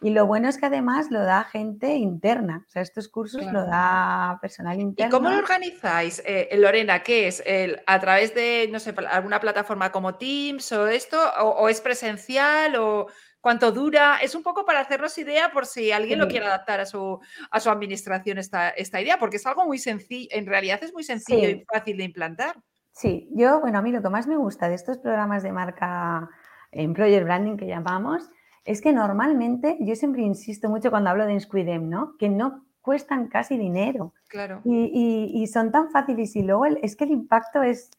Y 0.00 0.10
lo 0.10 0.26
bueno 0.26 0.48
es 0.48 0.56
que 0.56 0.66
además 0.66 1.10
lo 1.10 1.22
da 1.22 1.44
gente 1.44 1.94
interna, 1.94 2.64
o 2.66 2.70
sea, 2.70 2.80
estos 2.80 3.08
cursos 3.08 3.44
lo 3.52 3.66
da 3.66 4.38
personal 4.40 4.80
interno. 4.80 5.08
¿Y 5.08 5.10
cómo 5.10 5.30
lo 5.30 5.36
organizáis, 5.36 6.22
eh, 6.24 6.48
Lorena? 6.56 7.02
¿Qué 7.02 7.28
es? 7.28 7.42
¿A 7.86 8.00
través 8.00 8.34
de, 8.34 8.68
no 8.72 8.80
sé, 8.80 8.94
alguna 9.10 9.40
plataforma 9.40 9.92
como 9.92 10.14
Teams 10.14 10.72
o 10.72 10.86
esto? 10.86 11.18
¿O, 11.42 11.68
es 11.68 11.82
presencial? 11.82 12.76
¿O 12.76 13.08
cuánto 13.40 13.72
dura? 13.72 14.18
Es 14.22 14.34
un 14.34 14.42
poco 14.42 14.64
para 14.64 14.80
hacernos 14.80 15.16
idea 15.18 15.50
por 15.52 15.66
si 15.66 15.92
alguien 15.92 16.18
lo 16.18 16.28
quiere 16.28 16.46
adaptar 16.46 16.80
a 16.80 16.86
su, 16.86 17.20
a 17.50 17.60
su 17.60 17.70
administración 17.70 18.38
esta, 18.38 18.70
esta 18.70 19.00
idea, 19.00 19.18
porque 19.18 19.36
es 19.36 19.46
algo 19.46 19.64
muy 19.64 19.78
sencillo, 19.78 20.28
en 20.30 20.46
realidad 20.46 20.82
es 20.82 20.92
muy 20.92 21.04
sencillo 21.04 21.48
y 21.48 21.64
fácil 21.64 21.96
de 21.96 22.04
implantar. 22.04 22.56
Sí, 22.92 23.28
yo, 23.32 23.60
bueno, 23.60 23.78
a 23.78 23.82
mí 23.82 23.92
lo 23.92 24.02
que 24.02 24.10
más 24.10 24.26
me 24.26 24.36
gusta 24.36 24.68
de 24.68 24.74
estos 24.74 24.98
programas 24.98 25.42
de 25.42 25.52
marca 25.52 26.28
Employer 26.72 27.24
Branding 27.24 27.56
que 27.56 27.66
llamamos 27.66 28.28
es 28.64 28.80
que 28.80 28.92
normalmente, 28.92 29.78
yo 29.80 29.94
siempre 29.94 30.22
insisto 30.22 30.68
mucho 30.68 30.90
cuando 30.90 31.10
hablo 31.10 31.24
de 31.26 31.32
Insquidem, 31.32 31.88
¿no? 31.88 32.16
Que 32.18 32.28
no 32.28 32.66
cuestan 32.82 33.28
casi 33.28 33.56
dinero. 33.56 34.14
Claro. 34.28 34.60
Y, 34.64 35.46
son 35.52 35.72
tan 35.72 35.90
fáciles 35.90 36.36
y 36.36 36.42
luego 36.42 36.66
es 36.66 36.96
que 36.96 37.04
el 37.04 37.10
impacto 37.10 37.62
es, 37.62 37.90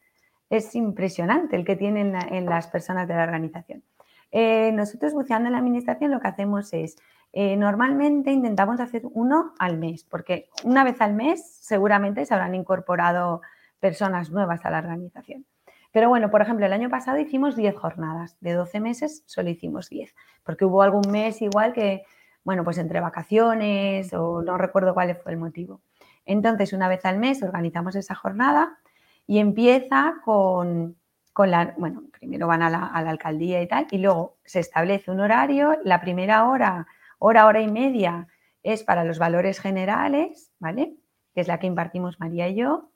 es 0.50 0.74
impresionante 0.74 1.56
el 1.56 1.64
que 1.64 1.76
tienen 1.76 2.14
en 2.14 2.46
las 2.46 2.68
personas 2.68 3.08
de 3.08 3.14
la 3.14 3.24
organización. 3.24 3.82
Eh, 4.32 4.72
nosotros 4.72 5.12
buceando 5.12 5.46
en 5.46 5.52
la 5.52 5.58
administración 5.58 6.10
lo 6.10 6.18
que 6.18 6.28
hacemos 6.28 6.72
es, 6.72 6.96
eh, 7.34 7.56
normalmente 7.56 8.32
intentamos 8.32 8.80
hacer 8.80 9.02
uno 9.04 9.52
al 9.58 9.78
mes, 9.78 10.04
porque 10.04 10.48
una 10.64 10.84
vez 10.84 11.00
al 11.00 11.14
mes 11.14 11.58
seguramente 11.60 12.24
se 12.24 12.34
habrán 12.34 12.54
incorporado 12.54 13.42
personas 13.78 14.30
nuevas 14.30 14.64
a 14.64 14.70
la 14.70 14.78
organización. 14.78 15.46
Pero 15.92 16.08
bueno, 16.08 16.30
por 16.30 16.40
ejemplo, 16.40 16.64
el 16.64 16.72
año 16.72 16.88
pasado 16.88 17.18
hicimos 17.18 17.54
10 17.54 17.76
jornadas, 17.76 18.36
de 18.40 18.54
12 18.54 18.80
meses 18.80 19.22
solo 19.26 19.50
hicimos 19.50 19.90
10, 19.90 20.14
porque 20.42 20.64
hubo 20.64 20.82
algún 20.82 21.10
mes 21.10 21.42
igual 21.42 21.74
que, 21.74 22.04
bueno, 22.44 22.64
pues 22.64 22.78
entre 22.78 23.00
vacaciones 23.00 24.12
o 24.14 24.42
no 24.42 24.56
recuerdo 24.56 24.94
cuál 24.94 25.14
fue 25.16 25.32
el 25.32 25.38
motivo. 25.38 25.82
Entonces, 26.24 26.72
una 26.72 26.88
vez 26.88 27.04
al 27.04 27.18
mes 27.18 27.42
organizamos 27.42 27.96
esa 27.96 28.14
jornada 28.14 28.78
y 29.26 29.38
empieza 29.38 30.14
con, 30.24 30.96
la, 31.36 31.74
bueno, 31.78 32.04
primero 32.12 32.46
van 32.46 32.62
a 32.62 32.70
la, 32.70 32.86
a 32.86 33.02
la, 33.02 33.10
alcaldía 33.10 33.62
y 33.62 33.68
tal, 33.68 33.86
y 33.90 33.98
luego 33.98 34.36
se 34.44 34.60
establece 34.60 35.10
un 35.10 35.20
horario, 35.20 35.78
la 35.84 36.00
primera 36.00 36.48
hora, 36.48 36.86
hora, 37.18 37.46
hora 37.46 37.60
y 37.60 37.70
media 37.70 38.28
es 38.62 38.84
para 38.84 39.04
los 39.04 39.18
valores 39.18 39.58
generales, 39.60 40.52
¿vale? 40.58 40.96
Que 41.34 41.40
es 41.40 41.48
la 41.48 41.58
que 41.58 41.66
impartimos 41.66 42.20
María 42.20 42.48
y 42.48 42.56
yo, 42.56 42.92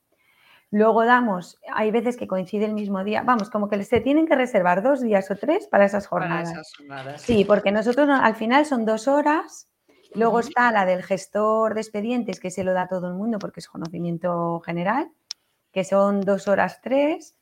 Luego 0.71 1.05
damos, 1.05 1.59
hay 1.73 1.93
veces 1.93 2.17
que 2.17 2.27
coincide 2.27 2.65
el 2.65 2.75
mismo 2.75 3.05
día, 3.05 3.23
vamos, 3.23 3.51
como 3.51 3.69
que 3.69 3.83
se 3.85 4.01
tienen 4.01 4.27
que 4.27 4.35
reservar 4.35 4.83
dos 4.83 5.01
días 5.01 5.31
o 5.31 5.37
tres 5.37 5.69
para 5.69 5.85
esas 5.85 6.09
jornadas. 6.09 6.73
Sí, 7.19 7.45
porque 7.45 7.71
nosotros 7.71 8.09
al 8.11 8.35
final 8.35 8.67
son 8.67 8.85
dos 8.85 9.07
horas, 9.07 9.69
luego 10.13 10.41
está 10.41 10.73
la 10.73 10.85
del 10.85 11.05
gestor 11.05 11.75
de 11.75 11.83
expedientes, 11.83 12.41
que 12.41 12.51
se 12.51 12.65
lo 12.65 12.73
da 12.73 12.89
todo 12.89 13.07
el 13.07 13.15
mundo 13.15 13.39
porque 13.39 13.61
es 13.61 13.69
conocimiento 13.69 14.61
general, 14.61 15.09
que 15.71 15.85
son 15.85 16.21
dos 16.21 16.49
horas 16.49 16.81
tres, 16.83 17.37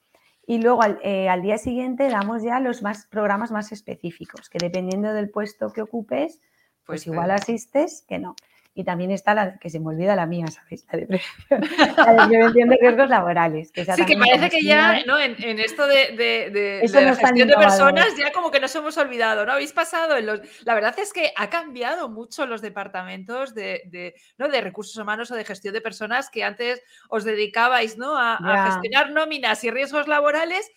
y 0.47 0.59
luego 0.59 0.83
al, 0.83 0.99
eh, 1.03 1.29
al 1.29 1.43
día 1.43 1.59
siguiente 1.59 2.09
damos 2.09 2.43
ya 2.43 2.61
los 2.61 2.83
más 2.83 3.07
programas 3.07 3.51
más 3.51 3.73
específicos, 3.73 4.49
que 4.49 4.59
dependiendo 4.59 5.13
del 5.13 5.31
puesto 5.31 5.73
que 5.73 5.83
ocupes, 5.83 6.41
pues, 6.85 7.05
pues 7.05 7.07
igual 7.07 7.31
asistes 7.31 8.05
que 8.07 8.19
no. 8.19 8.37
Y 8.77 8.83
también 8.83 9.13
está 9.13 9.35
la 9.35 9.57
que 9.59 9.71
se 9.71 9.79
me 9.79 9.87
olvida 9.89 10.17
la 10.17 10.27
mía, 10.27 10.47
¿sabéis? 10.49 10.85
La 10.91 10.99
de 10.99 11.07
prevención, 11.07 12.69
de 12.69 12.79
riesgos 12.81 13.09
laborales. 13.09 13.71
Que 13.71 13.85
sí, 13.85 14.05
que 14.05 14.17
parece 14.17 14.51
que 14.51 14.63
ya 14.63 15.05
¿no? 15.07 15.17
en, 15.19 15.61
esto 15.61 15.87
de, 15.87 16.17
de, 16.17 16.51
de, 16.51 16.89
la 16.93 17.15
gestión 17.15 17.49
de 17.49 17.55
personas 17.55 18.17
ya 18.17 18.33
como 18.33 18.51
que 18.51 18.59
nos 18.59 18.75
hemos 18.75 18.97
olvidado, 18.99 19.47
¿no? 19.47 19.53
Habéis 19.53 19.73
pasado 19.73 20.17
en 20.17 20.27
los... 20.27 20.41
La 20.65 20.75
verdad 20.75 20.99
es 20.99 21.13
que 21.13 21.33
ha 21.37 21.51
cambiado 21.51 22.09
mucho 22.09 22.47
los 22.47 22.63
departamentos 22.63 23.55
de, 23.55 24.15
¿no? 24.39 24.49
de 24.49 24.61
recursos 24.61 24.97
humanos 24.97 25.31
o 25.31 25.37
de 25.37 25.45
gestión 25.45 25.73
de 25.73 25.81
personas 25.81 26.29
que 26.29 26.43
antes 26.43 26.83
os 27.09 27.23
dedicabais 27.23 27.97
¿no? 27.97 28.19
a, 28.19 28.35
a 28.35 28.73
gestionar 28.73 29.13
nóminas 29.13 29.63
y 29.63 29.71
riesgos 29.71 30.09
laborales 30.09 30.69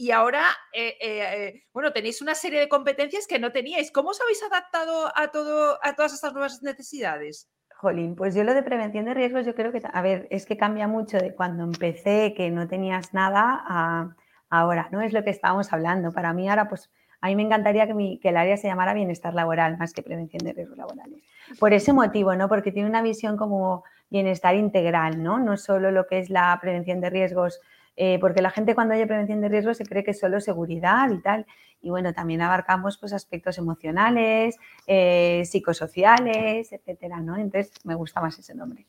y 0.00 0.12
ahora, 0.12 0.44
eh, 0.72 0.96
eh, 0.98 1.20
eh, 1.20 1.62
bueno, 1.74 1.92
tenéis 1.92 2.22
una 2.22 2.34
serie 2.34 2.58
de 2.58 2.70
competencias 2.70 3.26
que 3.26 3.38
no 3.38 3.52
teníais. 3.52 3.92
¿Cómo 3.92 4.08
os 4.08 4.20
habéis 4.22 4.42
adaptado 4.42 5.12
a, 5.14 5.28
todo, 5.28 5.78
a 5.82 5.94
todas 5.94 6.14
estas 6.14 6.32
nuevas 6.32 6.62
necesidades? 6.62 7.50
Jolín, 7.76 8.16
pues 8.16 8.34
yo 8.34 8.42
lo 8.42 8.54
de 8.54 8.62
prevención 8.62 9.04
de 9.04 9.12
riesgos, 9.12 9.44
yo 9.44 9.54
creo 9.54 9.72
que, 9.72 9.82
a 9.84 10.00
ver, 10.00 10.26
es 10.30 10.46
que 10.46 10.56
cambia 10.56 10.88
mucho 10.88 11.18
de 11.18 11.34
cuando 11.34 11.64
empecé, 11.64 12.32
que 12.34 12.50
no 12.50 12.66
tenías 12.66 13.12
nada, 13.12 13.62
a 13.68 14.16
ahora, 14.48 14.88
¿no? 14.90 15.02
Es 15.02 15.12
lo 15.12 15.22
que 15.22 15.28
estábamos 15.28 15.70
hablando. 15.70 16.12
Para 16.12 16.32
mí 16.32 16.48
ahora, 16.48 16.66
pues, 16.66 16.90
a 17.20 17.28
mí 17.28 17.36
me 17.36 17.42
encantaría 17.42 17.86
que, 17.86 18.18
que 18.22 18.28
el 18.30 18.38
área 18.38 18.56
se 18.56 18.68
llamara 18.68 18.94
bienestar 18.94 19.34
laboral 19.34 19.76
más 19.76 19.92
que 19.92 20.02
prevención 20.02 20.42
de 20.42 20.54
riesgos 20.54 20.78
laborales. 20.78 21.22
Por 21.58 21.74
ese 21.74 21.92
motivo, 21.92 22.34
¿no? 22.36 22.48
Porque 22.48 22.72
tiene 22.72 22.88
una 22.88 23.02
visión 23.02 23.36
como 23.36 23.84
bienestar 24.08 24.54
integral, 24.54 25.22
¿no? 25.22 25.38
No 25.38 25.58
solo 25.58 25.90
lo 25.90 26.06
que 26.06 26.20
es 26.20 26.30
la 26.30 26.58
prevención 26.58 27.02
de 27.02 27.10
riesgos 27.10 27.60
eh, 27.96 28.18
porque 28.20 28.42
la 28.42 28.50
gente 28.50 28.74
cuando 28.74 28.94
hay 28.94 29.04
prevención 29.06 29.40
de 29.40 29.48
riesgos 29.48 29.76
se 29.76 29.84
cree 29.84 30.04
que 30.04 30.12
es 30.12 30.20
solo 30.20 30.40
seguridad 30.40 31.10
y 31.10 31.20
tal. 31.20 31.46
Y 31.82 31.90
bueno, 31.90 32.12
también 32.12 32.42
abarcamos 32.42 32.98
pues, 32.98 33.12
aspectos 33.12 33.58
emocionales, 33.58 34.56
eh, 34.86 35.42
psicosociales, 35.44 36.72
etcétera, 36.72 37.20
¿no? 37.20 37.36
Entonces 37.36 37.72
me 37.84 37.94
gusta 37.94 38.20
más 38.20 38.38
ese 38.38 38.54
nombre. 38.54 38.86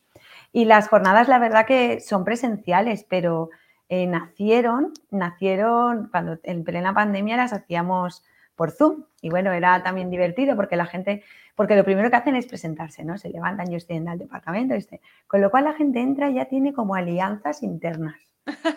Y 0.52 0.66
las 0.66 0.90
jornadas, 0.90 1.28
la 1.28 1.40
verdad 1.40 1.66
que 1.66 2.02
son 2.02 2.26
presenciales, 2.26 3.06
pero 3.08 3.50
eh, 3.90 4.08
nacieron, 4.08 4.94
nacieron 5.10 6.08
cuando 6.10 6.40
en 6.44 6.64
plena 6.64 6.94
pandemia 6.94 7.38
las 7.38 7.54
hacíamos 7.54 8.24
por 8.56 8.72
Zoom. 8.72 9.06
Y 9.22 9.30
bueno, 9.30 9.52
era 9.52 9.84
también 9.84 10.10
divertido 10.10 10.56
porque 10.56 10.76
la 10.76 10.86
gente, 10.86 11.24
porque 11.56 11.76
lo 11.76 11.84
primero 11.84 12.10
que 12.10 12.16
hacen 12.16 12.36
es 12.36 12.46
presentarse, 12.46 13.04
¿no? 13.04 13.18
Se 13.18 13.30
levantan, 13.30 13.70
yo 13.70 13.78
estoy 13.78 13.98
en 13.98 14.08
el 14.08 14.20
departamento, 14.20 14.74
este. 14.76 15.02
con 15.28 15.42
lo 15.42 15.52
cual 15.52 15.66
la 15.66 15.74
gente 15.74 16.00
entra 16.00 16.30
y 16.30 16.36
ya 16.36 16.46
tiene 16.46 16.74
como 16.74 16.96
alianzas 16.96 17.64
internas. 17.64 18.31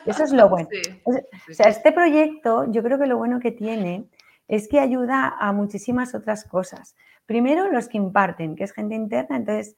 Eso 0.07 0.25
es 0.25 0.33
lo 0.33 0.49
bueno. 0.49 0.69
O 1.07 1.53
sea, 1.53 1.69
este 1.69 1.93
proyecto, 1.93 2.71
yo 2.71 2.83
creo 2.83 2.99
que 2.99 3.07
lo 3.07 3.17
bueno 3.17 3.41
que 3.41 3.53
tiene 3.53 4.05
es 4.49 4.69
que 4.69 4.81
ayuda 4.81 5.35
a 5.39 5.53
muchísimas 5.53 6.15
otras 6.15 6.45
cosas. 6.45 6.97
Primero, 7.27 7.71
los 7.71 7.89
que 7.89 7.97
imparten, 7.97 8.57
que 8.57 8.65
es 8.65 8.73
gente 8.73 8.95
interna, 8.95 9.37
entonces 9.37 9.77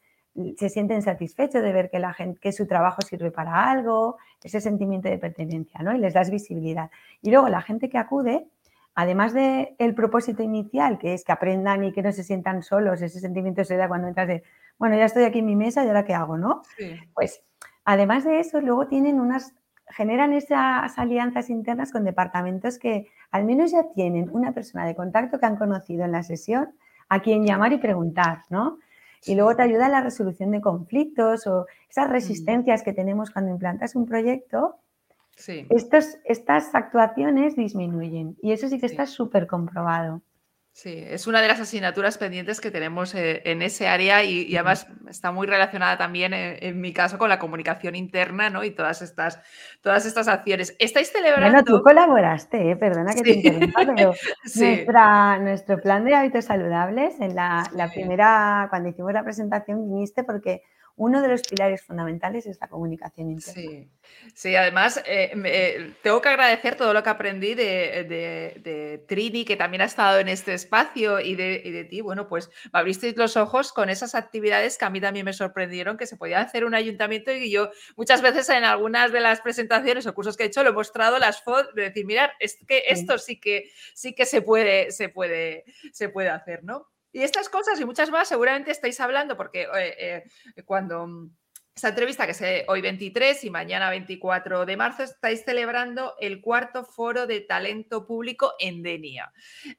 se 0.56 0.68
sienten 0.68 1.02
satisfechos 1.02 1.62
de 1.62 1.72
ver 1.72 1.90
que, 1.90 1.98
la 1.98 2.12
gente, 2.12 2.38
que 2.40 2.52
su 2.52 2.66
trabajo 2.66 3.02
sirve 3.02 3.30
para 3.30 3.70
algo, 3.70 4.18
ese 4.42 4.60
sentimiento 4.60 5.08
de 5.08 5.18
pertenencia, 5.18 5.80
¿no? 5.82 5.94
Y 5.94 5.98
les 5.98 6.14
das 6.14 6.30
visibilidad. 6.30 6.90
Y 7.22 7.30
luego 7.30 7.48
la 7.48 7.62
gente 7.62 7.88
que 7.88 7.98
acude, 7.98 8.46
además 8.94 9.32
del 9.32 9.74
el 9.78 9.94
propósito 9.94 10.42
inicial, 10.42 10.98
que 10.98 11.14
es 11.14 11.24
que 11.24 11.32
aprendan 11.32 11.84
y 11.84 11.92
que 11.92 12.02
no 12.02 12.12
se 12.12 12.22
sientan 12.22 12.62
solos, 12.62 13.02
ese 13.02 13.20
sentimiento 13.20 13.64
se 13.64 13.76
da 13.76 13.88
cuando 13.88 14.08
entras 14.08 14.28
de, 14.28 14.42
bueno, 14.78 14.96
ya 14.96 15.06
estoy 15.06 15.24
aquí 15.24 15.38
en 15.38 15.46
mi 15.46 15.56
mesa 15.56 15.84
y 15.84 15.88
ahora 15.88 16.04
qué 16.04 16.14
hago, 16.14 16.36
¿no? 16.36 16.62
Pues 17.14 17.42
además 17.84 18.24
de 18.24 18.40
eso, 18.40 18.60
luego 18.60 18.86
tienen 18.86 19.20
unas, 19.20 19.54
generan 19.88 20.32
esas 20.32 20.98
alianzas 20.98 21.50
internas 21.50 21.92
con 21.92 22.04
departamentos 22.04 22.78
que 22.78 23.06
al 23.30 23.44
menos 23.44 23.72
ya 23.72 23.84
tienen 23.94 24.28
una 24.30 24.52
persona 24.52 24.86
de 24.86 24.94
contacto 24.94 25.38
que 25.38 25.46
han 25.46 25.56
conocido 25.56 26.04
en 26.04 26.12
la 26.12 26.22
sesión 26.22 26.74
a 27.08 27.20
quien 27.20 27.44
llamar 27.44 27.72
y 27.72 27.78
preguntar, 27.78 28.42
¿no? 28.50 28.78
Y 29.24 29.34
luego 29.34 29.56
te 29.56 29.62
ayuda 29.62 29.86
en 29.86 29.92
la 29.92 30.02
resolución 30.02 30.50
de 30.50 30.60
conflictos 30.60 31.46
o 31.46 31.66
esas 31.88 32.08
mm. 32.08 32.12
resistencias 32.12 32.82
que 32.82 32.92
tenemos 32.92 33.30
cuando 33.30 33.50
implantas 33.50 33.94
un 33.94 34.06
proyecto. 34.06 34.76
Sí. 35.36 35.66
Estos, 35.70 36.18
estas 36.24 36.74
actuaciones 36.74 37.56
disminuyen 37.56 38.36
y 38.42 38.52
eso 38.52 38.68
sí 38.68 38.78
que 38.78 38.86
está 38.86 39.06
súper 39.06 39.46
comprobado. 39.46 40.22
Sí, 40.76 40.92
es 40.94 41.26
una 41.26 41.40
de 41.40 41.48
las 41.48 41.58
asignaturas 41.58 42.18
pendientes 42.18 42.60
que 42.60 42.70
tenemos 42.70 43.14
eh, 43.14 43.40
en 43.46 43.62
ese 43.62 43.88
área 43.88 44.22
y, 44.24 44.54
además 44.56 44.86
está 45.08 45.32
muy 45.32 45.46
relacionada 45.46 45.96
también 45.96 46.32
eh, 46.34 46.58
en, 46.62 46.80
mi 46.80 46.92
caso 46.92 47.18
con 47.18 47.28
la 47.28 47.38
comunicación 47.38 47.94
interna 47.94 48.50
¿no? 48.50 48.64
y 48.64 48.70
todas 48.70 49.02
estas, 49.02 49.40
todas 49.80 50.06
estas 50.06 50.28
acciones. 50.28 50.76
¿Estáis 50.78 51.10
celebrando? 51.10 51.50
Bueno, 51.50 51.64
tú 51.64 51.82
colaboraste, 51.82 52.70
¿eh? 52.70 52.76
perdona 52.76 53.14
que 53.14 53.22
te 53.22 53.32
interrumpa, 53.32 53.80
pero 53.94 54.12
nuestro 55.40 55.80
plan 55.80 56.04
de 56.04 56.14
hábitos 56.14 56.44
saludables, 56.44 57.20
en 57.20 57.34
la, 57.34 57.64
la 57.72 57.88
primera, 57.90 58.66
cuando 58.70 58.88
hicimos 58.88 59.12
la 59.12 59.22
presentación, 59.22 59.88
viniste 59.88 60.24
porque 60.24 60.62
uno 60.96 61.20
de 61.20 61.28
los 61.28 61.42
pilares 61.42 61.82
fundamentales 61.82 62.46
es 62.46 62.58
la 62.58 62.68
comunicación 62.68 63.30
interna. 63.30 63.62
Sí, 63.62 63.88
sí 64.34 64.56
además 64.56 64.96
eh, 65.06 65.32
eh, 65.44 65.92
tengo 66.02 66.22
que 66.22 66.30
agradecer 66.30 66.74
todo 66.74 66.94
lo 66.94 67.02
que 67.02 67.10
aprendí 67.10 67.54
de, 67.54 69.04
Trini, 69.06 69.44
que 69.44 69.56
también 69.56 69.82
ha 69.82 69.84
estado 69.84 70.18
en 70.18 70.28
este 70.28 70.54
espacio, 70.54 71.20
y 71.20 71.34
de, 71.34 71.86
ti. 71.90 72.00
Bueno, 72.00 72.28
pues 72.28 72.50
me 72.72 72.80
abristeis 72.80 73.16
los 73.16 73.36
ojos 73.36 73.72
con 73.72 73.90
esas 73.90 74.14
actividades 74.14 74.78
que 74.78 74.86
a 74.86 74.90
mí 74.90 75.00
también 75.00 75.26
me 75.26 75.34
sorprendieron, 75.34 75.98
que 75.98 76.06
se 76.06 76.16
podía 76.16 76.40
hacer 76.40 76.64
un 76.64 76.74
ayuntamiento 76.74 77.30
y 77.30 77.50
yo 77.50 77.70
muchas 77.96 78.22
veces 78.22 78.48
en 78.48 78.64
algunas 78.64 79.12
de 79.12 79.20
las 79.20 79.42
presentaciones 79.42 80.06
o 80.06 80.14
cursos 80.14 80.36
que 80.36 80.44
he 80.44 80.46
hecho 80.46 80.62
lo 80.62 80.70
he 80.70 80.72
mostrado 80.72 81.18
las 81.18 81.42
fotos 81.42 81.74
de 81.74 81.82
decir, 81.82 82.06
mirar, 82.06 82.32
es 82.40 82.58
que 82.66 82.84
esto 82.88 83.18
sí 83.18 83.38
que, 83.38 83.70
sí 83.94 84.14
que 84.14 84.24
se 84.24 84.40
puede, 84.40 84.90
se 84.92 85.10
puede, 85.10 85.64
se 85.92 86.08
puede 86.08 86.30
hacer, 86.30 86.64
¿no? 86.64 86.88
Y 87.16 87.22
estas 87.22 87.48
cosas 87.48 87.80
y 87.80 87.86
muchas 87.86 88.10
más 88.10 88.28
seguramente 88.28 88.70
estáis 88.70 89.00
hablando 89.00 89.38
porque 89.38 89.62
eh, 89.62 90.22
eh, 90.54 90.62
cuando 90.66 91.06
mm, 91.06 91.30
esta 91.74 91.88
entrevista 91.88 92.26
que 92.26 92.32
es 92.32 92.64
hoy 92.68 92.82
23 92.82 93.42
y 93.42 93.48
mañana 93.48 93.88
24 93.88 94.66
de 94.66 94.76
marzo 94.76 95.02
estáis 95.02 95.42
celebrando 95.42 96.12
el 96.20 96.42
cuarto 96.42 96.84
foro 96.84 97.26
de 97.26 97.40
talento 97.40 98.06
público 98.06 98.52
en 98.58 98.82
Denia. 98.82 99.32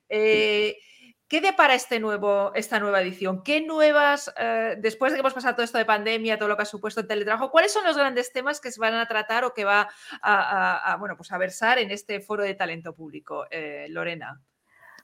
Eh, 0.09 0.79
¿Qué 1.27 1.39
depara 1.39 1.75
este 1.75 1.99
nuevo, 1.99 2.53
esta 2.55 2.79
nueva 2.79 3.03
edición? 3.03 3.43
¿Qué 3.43 3.61
nuevas, 3.61 4.33
después 4.79 5.11
de 5.11 5.17
que 5.17 5.19
hemos 5.19 5.33
pasado 5.35 5.55
todo 5.55 5.65
esto 5.65 5.77
de 5.77 5.85
pandemia, 5.85 6.39
todo 6.39 6.49
lo 6.49 6.55
que 6.55 6.63
ha 6.63 6.65
supuesto 6.65 7.01
el 7.01 7.07
teletrabajo, 7.07 7.51
cuáles 7.51 7.71
son 7.71 7.83
los 7.83 7.97
grandes 7.97 8.31
temas 8.33 8.59
que 8.59 8.71
se 8.71 8.79
van 8.79 8.95
a 8.95 9.07
tratar 9.07 9.43
o 9.43 9.53
que 9.53 9.63
va 9.65 9.89
a, 10.23 10.95
bueno, 10.99 11.15
pues 11.17 11.31
a 11.31 11.37
versar 11.37 11.77
en 11.77 11.91
este 11.91 12.19
foro 12.19 12.43
de 12.43 12.55
talento 12.55 12.95
público? 12.95 13.45
Lorena. 13.89 14.41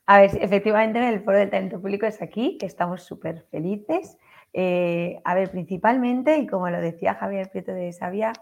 A 0.06 0.20
ver, 0.20 0.32
efectivamente 0.42 1.08
el 1.08 1.24
Foro 1.24 1.38
del 1.38 1.50
Talento 1.50 1.80
Público 1.80 2.06
es 2.06 2.22
aquí, 2.22 2.58
que 2.58 2.66
estamos 2.66 3.04
súper 3.04 3.46
felices. 3.52 4.18
Eh, 4.52 5.22
a 5.24 5.34
ver, 5.34 5.50
principalmente, 5.50 6.38
y 6.38 6.48
como 6.48 6.70
lo 6.70 6.82
decía 6.82 7.16
Javier 7.16 7.50
Prieto 7.50 7.72
de 7.74 7.94
Sabia, 7.94 8.34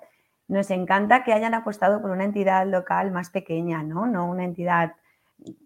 nos 0.47 0.71
encanta 0.71 1.23
que 1.23 1.33
hayan 1.33 1.53
apostado 1.53 2.01
por 2.01 2.09
una 2.11 2.23
entidad 2.23 2.65
local 2.65 3.11
más 3.11 3.29
pequeña, 3.29 3.83
¿no? 3.83 4.07
No 4.07 4.25
una 4.25 4.43
entidad, 4.43 4.95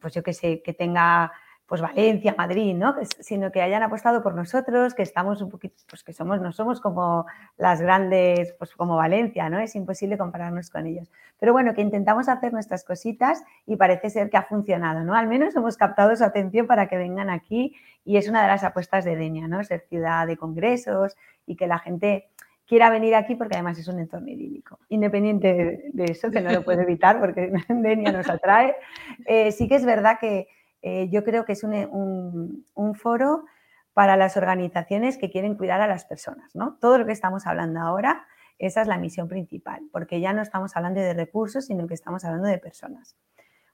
pues 0.02 0.14
yo 0.14 0.22
que 0.22 0.34
sé, 0.34 0.62
que 0.62 0.74
tenga 0.74 1.32
pues 1.68 1.82
Valencia, 1.82 2.36
Madrid, 2.38 2.76
¿no? 2.76 2.96
Sino 3.20 3.52
que 3.52 3.62
hayan 3.62 3.82
apostado 3.82 4.22
por 4.22 4.36
nosotros, 4.36 4.94
que 4.94 5.02
estamos 5.02 5.42
un 5.42 5.50
poquito, 5.50 5.76
pues 5.90 6.04
que 6.04 6.14
somos, 6.14 6.40
no 6.40 6.52
somos 6.52 6.80
como 6.80 7.26
las 7.58 7.82
grandes, 7.82 8.54
pues 8.60 8.76
como 8.76 8.96
Valencia, 8.96 9.50
¿no? 9.50 9.60
Es 9.60 9.76
imposible 9.76 10.18
compararnos 10.18 10.70
con 10.70 10.86
ellos. 10.86 11.10
Pero 11.40 11.54
bueno, 11.54 11.74
que 11.74 11.82
intentamos 11.82 12.30
hacer 12.30 12.54
nuestras 12.54 12.84
cositas 12.84 13.44
y 13.66 13.78
parece 13.78 14.12
ser 14.12 14.30
que 14.30 14.38
ha 14.38 14.44
funcionado, 14.44 15.04
¿no? 15.04 15.16
Al 15.16 15.28
menos 15.28 15.56
hemos 15.56 15.76
captado 15.76 16.16
su 16.16 16.24
atención 16.24 16.68
para 16.68 16.88
que 16.88 16.98
vengan 16.98 17.32
aquí 17.32 17.76
y 18.04 18.18
es 18.18 18.30
una 18.30 18.44
de 18.44 18.48
las 18.48 18.64
apuestas 18.64 19.04
de 19.04 19.16
Denia, 19.16 19.48
¿no? 19.48 19.64
Ser 19.64 19.86
ciudad 19.90 20.28
de 20.28 20.38
congresos 20.38 21.18
y 21.48 21.56
que 21.56 21.66
la 21.66 21.80
gente 21.80 22.28
quiera 22.68 22.90
venir 22.90 23.16
aquí 23.16 23.36
porque 23.36 23.56
además 23.56 23.80
es 23.80 23.88
un 23.88 24.00
entorno 24.00 24.30
idílico. 24.30 24.80
Independiente 24.90 25.90
de, 25.94 26.04
eso, 26.06 26.30
que 26.30 26.42
no 26.42 26.52
lo 26.52 26.64
puede 26.64 26.84
evitar 26.84 27.20
porque 27.20 27.52
Denia 27.70 28.12
nos 28.12 28.30
atrae, 28.30 28.76
eh, 29.26 29.52
sí 29.52 29.68
que 29.68 29.76
es 29.76 29.86
verdad 29.86 30.18
que 30.20 30.48
eh, 30.88 31.10
yo 31.10 31.24
creo 31.24 31.46
que 31.46 31.54
es 31.54 31.64
un, 31.64 32.64
foro 32.94 33.46
para 33.94 34.16
las 34.18 34.38
organizaciones 34.38 35.18
que 35.18 35.32
quieren 35.32 35.56
cuidar 35.56 35.82
a 35.82 35.88
las 35.88 36.06
personas. 36.06 36.54
¿no? 36.54 36.78
Todo 36.80 37.00
lo 37.00 37.08
que 37.08 37.12
estamos 37.12 37.48
hablando 37.48 37.80
ahora, 37.80 38.28
esa 38.60 38.84
es 38.84 38.88
la 38.88 39.00
misión 39.00 39.28
principal, 39.28 39.82
porque 39.92 40.20
ya 40.20 40.32
no 40.32 40.44
estamos 40.44 40.78
hablando 40.78 41.02
de 41.02 41.16
recursos, 41.16 41.66
sino 41.66 41.88
que 41.88 41.96
estamos 41.96 42.24
hablando 42.24 42.48
de 42.48 42.60
personas. 42.60 43.18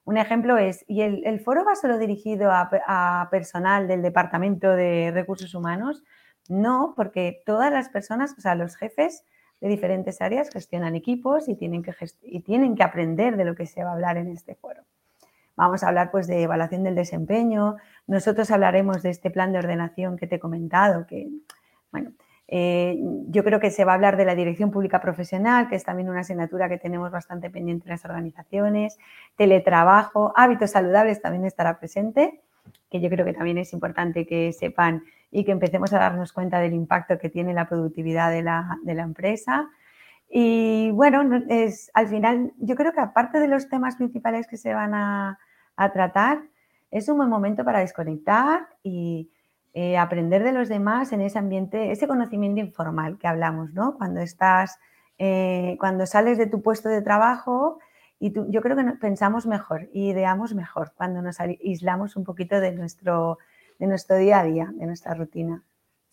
Un 0.06 0.16
ejemplo 0.16 0.58
es, 0.58 0.86
¿y 0.88 1.02
el, 1.02 1.40
foro 1.42 1.66
va 1.66 1.76
solo 1.76 1.98
dirigido 1.98 2.50
a, 2.50 3.28
personal 3.30 3.90
del 3.90 4.02
Departamento 4.02 4.70
de 4.70 5.12
Recursos 5.14 5.54
Humanos? 5.54 6.06
No, 6.48 6.94
porque 6.96 7.44
todas 7.46 7.74
las 7.74 7.90
personas, 7.90 8.36
o 8.38 8.42
sea, 8.42 8.56
los 8.56 8.78
jefes 8.78 9.26
de 9.60 9.68
diferentes 9.68 10.22
áreas 10.22 10.50
gestionan 10.50 10.96
equipos 10.96 11.50
y 11.50 11.56
tienen 11.56 11.84
que, 11.84 11.94
y 12.22 12.40
tienen 12.40 12.76
que 12.76 12.84
aprender 12.84 13.36
de 13.36 13.44
lo 13.44 13.54
que 13.54 13.66
se 13.66 13.84
va 13.84 13.90
a 13.90 13.94
hablar 13.96 14.16
en 14.16 14.30
este 14.30 14.56
foro. 14.56 14.86
Vamos 15.56 15.84
a 15.84 15.90
hablar 15.90 16.12
pues 16.12 16.28
de 16.28 16.44
evaluación 16.44 16.84
del 16.84 16.96
desempeño. 16.96 17.78
Nosotros 18.08 18.50
hablaremos 18.52 19.04
de 19.04 19.10
este 19.10 19.30
plan 19.30 19.52
de 19.52 19.60
ordenación 19.60 20.18
que 20.18 20.28
te 20.28 20.36
he 20.36 20.40
comentado, 20.40 21.06
que, 21.06 21.30
bueno, 21.92 22.12
eh, 22.54 23.00
yo 23.28 23.44
creo 23.46 23.62
que 23.62 23.72
se 23.72 23.86
va 23.86 23.94
a 23.94 23.96
hablar 23.96 24.18
de 24.18 24.26
la 24.26 24.36
dirección 24.36 24.72
pública 24.72 25.00
profesional, 25.00 25.70
que 25.70 25.76
es 25.76 25.86
también 25.86 26.10
una 26.10 26.20
asignatura 26.20 26.68
que 26.68 26.78
tenemos 26.78 27.10
bastante 27.10 27.50
pendiente 27.50 27.86
en 27.86 27.92
las 27.92 28.04
organizaciones, 28.04 28.98
teletrabajo, 29.38 30.34
hábitos 30.36 30.72
saludables 30.72 31.22
también 31.22 31.46
estará 31.46 31.80
presente, 31.80 32.42
que 32.90 33.00
yo 33.00 33.10
creo 33.10 33.26
que 33.26 33.34
también 33.34 33.58
es 33.58 33.72
importante 33.72 34.28
que 34.28 34.52
sepan 34.52 35.04
y 35.32 35.46
que 35.46 35.52
empecemos 35.52 35.94
a 35.94 36.00
darnos 36.00 36.34
cuenta 36.34 36.60
del 36.60 36.74
impacto 36.74 37.18
que 37.18 37.30
tiene 37.30 37.54
la 37.54 37.70
productividad 37.70 38.30
de 38.32 38.44
la, 38.44 38.78
de 38.84 38.96
la 38.96 39.04
empresa. 39.04 39.70
Y 40.34 40.92
bueno, 40.92 41.44
es, 41.50 41.92
al 41.94 42.08
final 42.08 42.54
yo 42.58 42.76
creo 42.76 42.94
que 42.94 43.02
aparte 43.02 43.42
de 43.42 43.50
los 43.50 43.68
temas 43.68 43.98
principales 43.98 44.48
que 44.48 44.56
se 44.56 44.74
van 44.74 44.94
a, 44.94 45.38
tratar, 45.94 46.44
es 46.92 47.10
un 47.10 47.18
buen 47.18 47.30
momento 47.30 47.66
para 47.66 47.80
desconectar 47.80 48.68
y 48.84 49.32
eh, 49.74 49.98
aprender 49.98 50.44
de 50.44 50.52
los 50.52 50.70
demás 50.70 51.12
en 51.12 51.22
ese 51.22 51.40
ambiente, 51.40 51.92
ese 51.92 52.08
conocimiento 52.08 52.62
informal 52.62 53.18
que 53.18 53.28
hablamos, 53.28 53.74
¿no? 53.74 53.98
Cuando 53.98 54.20
estás, 54.20 54.78
eh, 55.18 55.76
cuando 55.80 56.06
sales 56.06 56.38
de 56.38 56.46
tu 56.46 56.62
puesto 56.62 56.88
de 56.88 57.02
trabajo 57.02 57.80
y 58.20 58.32
yo 58.32 58.62
creo 58.62 58.78
que 58.78 58.84
pensamos 59.02 59.48
mejor 59.48 59.90
y 59.92 60.12
ideamos 60.12 60.54
mejor 60.54 60.94
cuando 60.96 61.24
nos 61.24 61.40
aislamos 61.40 62.16
un 62.16 62.24
poquito 62.24 62.60
de 62.60 62.72
nuestro, 62.74 63.40
de 63.80 63.88
nuestro 63.88 64.18
día 64.18 64.42
a 64.42 64.44
día, 64.44 64.72
de 64.76 64.86
nuestra 64.86 65.16
rutina. 65.16 65.64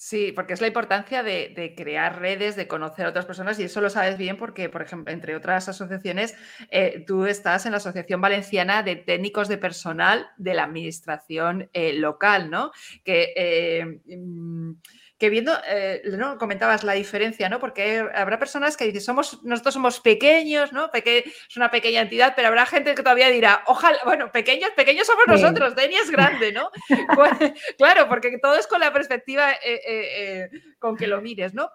Sí, 0.01 0.31
porque 0.31 0.53
es 0.53 0.61
la 0.61 0.69
importancia 0.69 1.25
de, 1.25 1.75
crear 1.77 2.21
redes, 2.21 2.55
de 2.55 2.69
conocer 2.69 3.05
a 3.05 3.09
otras 3.09 3.27
personas 3.27 3.59
y 3.59 3.65
eso 3.65 3.81
lo 3.81 3.91
sabes 3.91 4.17
bien 4.17 4.37
porque, 4.37 4.69
por 4.69 4.81
ejemplo, 4.81 5.13
entre 5.13 5.35
otras 5.35 5.69
asociaciones, 5.69 6.37
eh, 6.71 7.03
tú 7.05 7.27
estás 7.27 7.67
en 7.67 7.73
la 7.73 7.79
Asociación 7.79 8.21
Valenciana 8.21 8.85
de 8.85 8.95
Técnicos 8.95 9.49
de 9.49 9.59
Personal 9.59 10.29
de 10.37 10.55
la 10.55 10.63
Administración 10.63 11.69
eh, 11.73 11.95
Local, 11.95 12.49
¿no? 12.49 12.71
Que 13.03 13.33
eh, 13.35 14.01
mm, 14.17 14.75
que 15.19 15.31
viendo, 15.31 15.53
eh, 15.67 16.03
¿no? 16.17 16.39
comentabas 16.39 16.85
la 16.85 16.93
diferencia, 16.93 17.49
¿no? 17.49 17.59
Porque 17.59 18.05
habrá 18.15 18.39
personas 18.39 18.77
que 18.77 18.85
dicen, 18.85 19.01
somos, 19.01 19.43
nosotros 19.43 19.75
somos 19.75 20.01
pequeños, 20.01 20.73
¿no? 20.73 20.91
es 20.95 21.57
una 21.57 21.71
pequeña 21.71 22.03
entidad, 22.03 22.35
pero 22.37 22.49
habrá 22.49 22.67
gente 22.67 22.95
que 22.95 23.03
todavía 23.03 23.29
dirá, 23.29 23.65
ojalá, 23.67 23.99
bueno, 24.05 24.31
pequeños, 24.31 24.71
pequeños 24.77 25.07
somos 25.07 25.27
nosotros, 25.27 25.75
Deni 25.75 25.97
es 25.97 26.11
grande, 26.11 26.53
¿no? 26.53 26.71
Pues, 27.19 27.53
claro, 27.77 28.09
porque 28.09 28.39
todo 28.39 28.55
es 28.55 28.67
con 28.67 28.81
la 28.81 28.93
perspectiva 28.93 29.53
eh, 29.53 29.81
eh, 29.87 30.51
con 30.79 30.97
que 30.97 31.09
lo 31.09 31.21
mires, 31.21 31.53
¿no? 31.53 31.71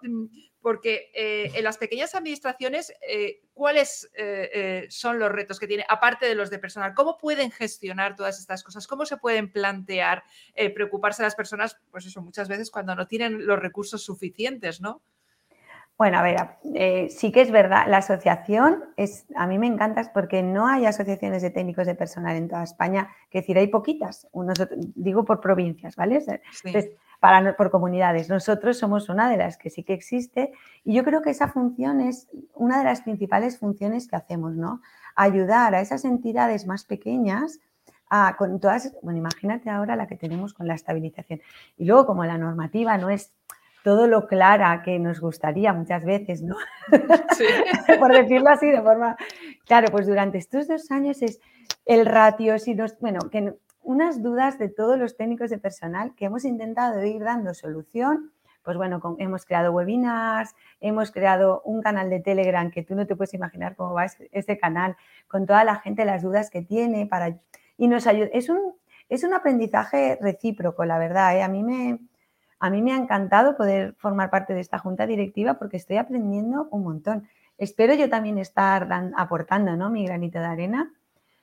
Porque 0.64 1.10
eh, 1.12 1.52
en 1.56 1.62
las 1.62 1.76
pequeñas 1.76 2.14
administraciones, 2.14 2.94
eh, 3.06 3.42
¿cuáles 3.52 4.10
eh, 4.16 4.86
son 4.88 5.18
los 5.18 5.30
retos 5.30 5.60
que 5.60 5.66
tiene, 5.66 5.84
aparte 5.90 6.24
de 6.24 6.34
los 6.34 6.48
de 6.48 6.58
personal? 6.58 6.94
¿Cómo 6.94 7.18
pueden 7.18 7.50
gestionar 7.50 8.16
todas 8.16 8.40
estas 8.40 8.64
cosas? 8.64 8.86
¿Cómo 8.86 9.04
se 9.04 9.18
pueden 9.18 9.52
plantear 9.52 10.24
preocuparse 10.74 11.22
las 11.22 11.34
personas, 11.34 11.76
pues 11.90 12.06
eso, 12.06 12.22
muchas 12.22 12.48
veces 12.48 12.70
cuando 12.70 12.94
no 12.94 13.06
tienen 13.06 13.46
los 13.46 13.58
recursos 13.58 14.02
suficientes, 14.02 14.80
¿no? 14.80 15.02
Bueno, 15.98 16.18
a 16.18 16.22
ver, 16.22 17.10
sí 17.10 17.30
que 17.30 17.42
es 17.42 17.50
verdad, 17.50 17.84
la 17.86 17.98
asociación 17.98 18.84
es, 18.96 19.26
a 19.36 19.46
mí 19.46 19.58
me 19.58 19.66
encanta 19.66 20.10
porque 20.14 20.42
no 20.42 20.66
hay 20.66 20.86
asociaciones 20.86 21.42
de 21.42 21.50
técnicos 21.50 21.86
de 21.86 21.94
personal 21.94 22.36
en 22.36 22.48
toda 22.48 22.64
España, 22.64 23.10
que 23.28 23.40
decir, 23.40 23.58
hay 23.58 23.66
poquitas, 23.66 24.26
digo 24.94 25.26
por 25.26 25.42
provincias, 25.42 25.94
¿vale? 25.94 26.24
Entonces, 26.64 26.92
por 27.56 27.70
comunidades. 27.70 28.28
Nosotros 28.28 28.78
somos 28.78 29.08
una 29.08 29.30
de 29.30 29.36
las 29.36 29.56
que 29.56 29.70
sí 29.70 29.82
que 29.82 29.94
existe 29.94 30.52
y 30.84 30.94
yo 30.94 31.04
creo 31.04 31.22
que 31.22 31.30
esa 31.30 31.48
función 31.48 32.00
es 32.00 32.28
una 32.54 32.78
de 32.78 32.84
las 32.84 33.00
principales 33.02 33.58
funciones 33.58 34.08
que 34.08 34.16
hacemos, 34.16 34.54
¿no? 34.54 34.80
Ayudar 35.16 35.74
a 35.74 35.80
esas 35.80 36.04
entidades 36.04 36.66
más 36.66 36.84
pequeñas 36.84 37.60
a, 38.10 38.36
con 38.36 38.60
todas, 38.60 38.94
bueno, 39.02 39.18
imagínate 39.18 39.70
ahora 39.70 39.96
la 39.96 40.06
que 40.06 40.16
tenemos 40.16 40.52
con 40.52 40.66
la 40.66 40.74
estabilización. 40.74 41.40
Y 41.76 41.86
luego 41.86 42.06
como 42.06 42.24
la 42.24 42.36
normativa 42.36 42.98
no 42.98 43.10
es 43.10 43.32
todo 43.82 44.06
lo 44.06 44.26
clara 44.26 44.82
que 44.82 44.98
nos 44.98 45.20
gustaría 45.20 45.72
muchas 45.72 46.04
veces, 46.04 46.42
¿no? 46.42 46.56
Por 48.00 48.12
decirlo 48.12 48.50
así 48.50 48.66
de 48.70 48.80
forma... 48.80 49.16
Claro, 49.66 49.88
pues 49.90 50.06
durante 50.06 50.38
estos 50.38 50.68
dos 50.68 50.90
años 50.90 51.22
es 51.22 51.40
el 51.84 52.06
ratio, 52.06 52.58
si 52.58 52.74
nos, 52.74 52.98
bueno, 52.98 53.20
que 53.30 53.54
unas 53.84 54.22
dudas 54.22 54.58
de 54.58 54.68
todos 54.68 54.98
los 54.98 55.16
técnicos 55.16 55.50
de 55.50 55.58
personal 55.58 56.14
que 56.14 56.24
hemos 56.24 56.44
intentado 56.44 57.04
ir 57.04 57.22
dando 57.22 57.54
solución. 57.54 58.32
Pues 58.62 58.76
bueno, 58.76 59.00
hemos 59.18 59.44
creado 59.44 59.72
webinars, 59.72 60.54
hemos 60.80 61.10
creado 61.10 61.60
un 61.64 61.82
canal 61.82 62.08
de 62.08 62.20
Telegram 62.20 62.70
que 62.70 62.82
tú 62.82 62.94
no 62.94 63.06
te 63.06 63.14
puedes 63.14 63.34
imaginar 63.34 63.76
cómo 63.76 63.92
va 63.92 64.06
ese, 64.32 64.58
canal, 64.58 64.96
con 65.28 65.44
toda 65.44 65.64
la 65.64 65.76
gente, 65.76 66.04
las 66.04 66.22
dudas 66.22 66.50
que 66.50 66.62
tiene 66.62 67.06
para... 67.06 67.36
Y 67.76 67.88
nos 67.88 68.06
ayuda. 68.06 68.28
Es 68.32 68.48
un, 68.48 68.74
es 69.10 69.22
un 69.22 69.34
aprendizaje 69.34 70.18
recíproco, 70.20 70.84
la 70.86 70.98
verdad. 70.98 71.36
¿eh? 71.36 71.42
A, 71.42 71.48
mí 71.48 71.62
me, 71.62 71.98
a 72.58 72.70
mí 72.70 72.80
me 72.80 72.92
ha 72.92 72.96
encantado 72.96 73.56
poder 73.56 73.94
formar 73.98 74.30
parte 74.30 74.54
de 74.54 74.60
esta 74.60 74.78
junta 74.78 75.06
directiva 75.06 75.54
porque 75.54 75.76
estoy 75.76 75.98
aprendiendo 75.98 76.68
un 76.70 76.84
montón. 76.84 77.28
Espero 77.58 77.92
yo 77.94 78.08
también 78.08 78.38
estar 78.38 78.88
aportando 79.16 79.76
¿no? 79.76 79.90
mi 79.90 80.06
granito 80.06 80.38
de 80.38 80.46
arena, 80.46 80.92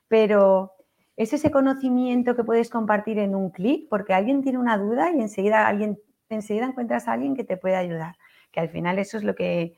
pero 0.07 0.73
es 1.17 1.33
ese 1.33 1.51
conocimiento 1.51 2.35
que 2.35 2.43
puedes 2.43 2.69
compartir 2.69 3.19
en 3.19 3.35
un 3.35 3.51
clic 3.51 3.87
porque 3.89 4.13
alguien 4.13 4.41
tiene 4.41 4.57
una 4.57 4.77
duda 4.77 5.11
y 5.11 5.19
enseguida, 5.19 5.67
alguien, 5.67 5.99
enseguida 6.29 6.65
encuentras 6.65 7.07
a 7.07 7.13
alguien 7.13 7.35
que 7.35 7.43
te 7.43 7.57
puede 7.57 7.75
ayudar. 7.75 8.15
Que 8.51 8.59
al 8.59 8.69
final 8.69 8.99
eso 8.99 9.17
es 9.17 9.23
lo 9.23 9.35
que 9.35 9.77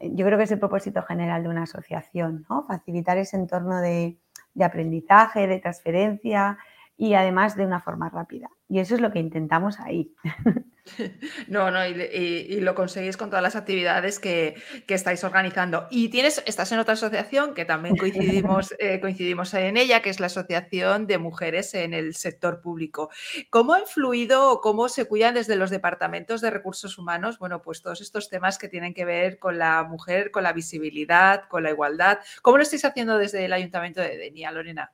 yo 0.00 0.24
creo 0.24 0.38
que 0.38 0.44
es 0.44 0.52
el 0.52 0.58
propósito 0.58 1.02
general 1.02 1.42
de 1.42 1.48
una 1.48 1.64
asociación, 1.64 2.46
¿no? 2.48 2.64
Facilitar 2.66 3.18
ese 3.18 3.36
entorno 3.36 3.80
de, 3.80 4.18
de 4.54 4.64
aprendizaje, 4.64 5.46
de 5.46 5.58
transferencia 5.58 6.58
y 7.00 7.14
además 7.14 7.56
de 7.56 7.64
una 7.64 7.80
forma 7.80 8.10
rápida. 8.10 8.50
Y 8.68 8.78
eso 8.78 8.94
es 8.94 9.00
lo 9.00 9.10
que 9.10 9.20
intentamos 9.20 9.80
ahí. 9.80 10.14
No, 11.48 11.70
no, 11.70 11.86
y, 11.86 12.60
lo 12.60 12.74
conseguís 12.74 13.16
con 13.16 13.30
todas 13.30 13.42
las 13.42 13.56
actividades 13.56 14.18
que, 14.18 14.54
estáis 14.88 15.22
organizando. 15.24 15.86
Y 15.90 16.08
tienes, 16.08 16.42
estás 16.46 16.72
en 16.72 16.78
otra 16.78 16.94
asociación 16.94 17.54
que 17.54 17.64
también 17.64 17.96
coincidimos, 17.96 18.74
eh, 18.78 19.00
coincidimos 19.00 19.54
en 19.54 19.76
ella, 19.76 20.02
que 20.02 20.10
es 20.10 20.20
la 20.20 20.26
Asociación 20.26 21.06
de 21.06 21.18
Mujeres 21.18 21.74
en 21.74 21.94
el 21.94 22.14
Sector 22.14 22.60
Público. 22.60 23.10
¿Cómo 23.50 23.74
ha 23.74 23.80
influido 23.80 24.50
o 24.50 24.60
cómo 24.60 24.88
se 24.88 25.06
cuidan 25.06 25.34
desde 25.34 25.56
los 25.56 25.70
departamentos 25.70 26.40
de 26.40 26.50
recursos 26.50 26.98
humanos? 26.98 27.38
Bueno, 27.38 27.62
pues 27.62 27.82
todos 27.82 28.00
estos 28.00 28.28
temas 28.28 28.58
que 28.58 28.68
tienen 28.68 28.94
que 28.94 29.04
ver 29.04 29.38
con 29.38 29.58
la 29.58 29.84
mujer, 29.84 30.30
con 30.30 30.42
la 30.42 30.52
visibilidad, 30.52 31.48
con 31.48 31.62
la 31.62 31.70
igualdad. 31.70 32.18
¿Cómo 32.42 32.56
lo 32.56 32.62
estáis 32.62 32.84
haciendo 32.84 33.18
desde 33.18 33.44
el 33.44 33.52
Ayuntamiento 33.52 34.00
de 34.00 34.18
Denia, 34.18 34.50
Lorena? 34.50 34.92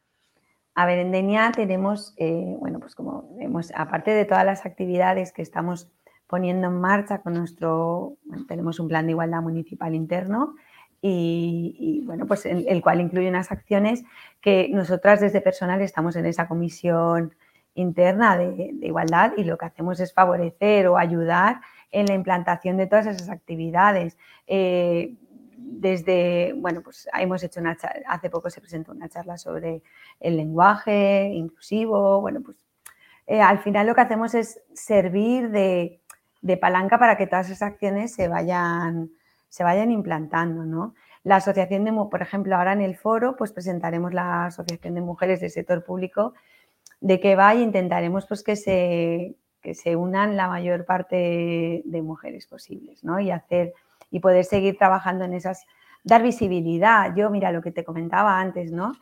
A 0.79 0.85
ver, 0.85 0.99
en 0.99 1.11
DENIA 1.11 1.53
tenemos, 1.53 2.13
eh, 2.19 2.55
bueno, 2.61 2.81
pues 2.81 2.95
como 2.95 3.31
vemos, 3.35 3.73
aparte 3.75 4.11
de 4.11 4.27
todas 4.27 4.45
las 4.45 4.67
actividades 4.67 5.33
que 5.33 5.41
estamos 5.41 5.89
poniendo 6.27 6.67
en 6.67 6.79
marcha 6.79 7.23
con 7.23 7.33
nuestro, 7.33 8.19
tenemos 8.47 8.79
un 8.79 8.87
plan 8.87 9.07
de 9.07 9.13
igualdad 9.13 9.41
municipal 9.41 9.95
interno 9.95 10.55
y, 11.01 12.03
bueno, 12.05 12.27
pues 12.27 12.45
el, 12.45 12.83
cual 12.83 13.01
incluye 13.01 13.29
unas 13.29 13.51
acciones 13.53 14.05
que 14.43 14.69
nosotras 14.69 15.21
desde 15.21 15.41
personal 15.41 15.81
estamos 15.81 16.15
en 16.15 16.27
esa 16.27 16.47
comisión 16.47 17.35
interna 17.75 18.37
de, 18.37 18.75
igualdad 18.83 19.33
y 19.39 19.45
lo 19.45 19.57
que 19.57 19.65
hacemos 19.65 19.99
es 20.01 20.13
favorecer 20.13 20.89
o 20.89 20.99
ayudar 20.99 21.63
en 21.91 22.05
la 22.05 22.15
implantación 22.15 22.77
de 22.77 22.87
todas 22.87 23.07
esas 23.07 23.31
actividades. 23.31 24.19
Eh, 24.47 25.15
desde, 25.69 26.55
bueno, 26.57 26.81
pues 26.81 27.09
hemos 27.19 27.43
hecho 27.43 27.61
una 27.61 27.77
hace 28.07 28.31
poco 28.31 28.51
se 28.51 28.61
presentó 28.61 28.93
una 28.93 29.09
charla 29.09 29.37
sobre 29.37 29.83
el 30.21 30.37
lenguaje 30.37 31.25
inclusivo, 31.35 32.21
bueno, 32.21 32.41
pues 32.41 32.57
eh, 33.27 33.41
al 33.41 33.59
final 33.59 33.87
lo 33.89 33.95
que 33.95 34.01
hacemos 34.03 34.35
es 34.35 34.61
servir 34.73 35.51
de, 35.51 36.01
palanca 36.61 36.99
para 36.99 37.17
que 37.17 37.27
todas 37.27 37.51
esas 37.51 37.73
acciones 37.73 38.15
se 38.15 38.29
vayan, 38.29 39.11
se 39.49 39.65
vayan 39.65 39.91
implantando, 39.91 40.65
¿no? 40.65 40.95
La 41.25 41.37
asociación 41.37 41.85
de, 41.85 41.93
por 41.93 42.23
ejemplo, 42.23 42.55
ahora 42.57 42.73
en 42.73 42.83
el 42.83 42.97
foro, 42.97 43.35
pues 43.37 43.51
presentaremos 43.51 44.15
la 44.15 44.47
Asociación 44.47 44.95
de 44.95 45.01
Mujeres 45.01 45.41
del 45.41 45.51
Sector 45.51 45.85
Público, 45.85 46.35
de 47.01 47.19
qué 47.19 47.35
va 47.35 47.55
e 47.55 47.63
intentaremos 47.63 48.27
pues 48.27 48.45
que 48.45 48.55
se, 48.55 49.35
que 49.61 49.75
se 49.75 49.97
unan 49.97 50.37
la 50.37 50.47
mayor 50.47 50.85
parte 50.85 51.83
de 51.85 52.03
mujeres 52.03 52.47
posibles, 52.47 53.03
¿no? 53.03 53.19
Y 53.19 53.33
hacer 53.33 53.75
y 54.11 54.21
poder 54.21 54.45
seguir 54.45 54.77
trabajando 54.79 55.25
en 55.25 55.35
esas, 55.35 55.65
dar 56.05 56.23
visibilidad. 56.23 57.15
Yo, 57.15 57.31
mira, 57.31 57.53
lo 57.53 57.63
que 57.63 57.73
te 57.73 57.85
comentaba 57.85 58.41
antes, 58.41 58.73
¿no? 58.73 58.93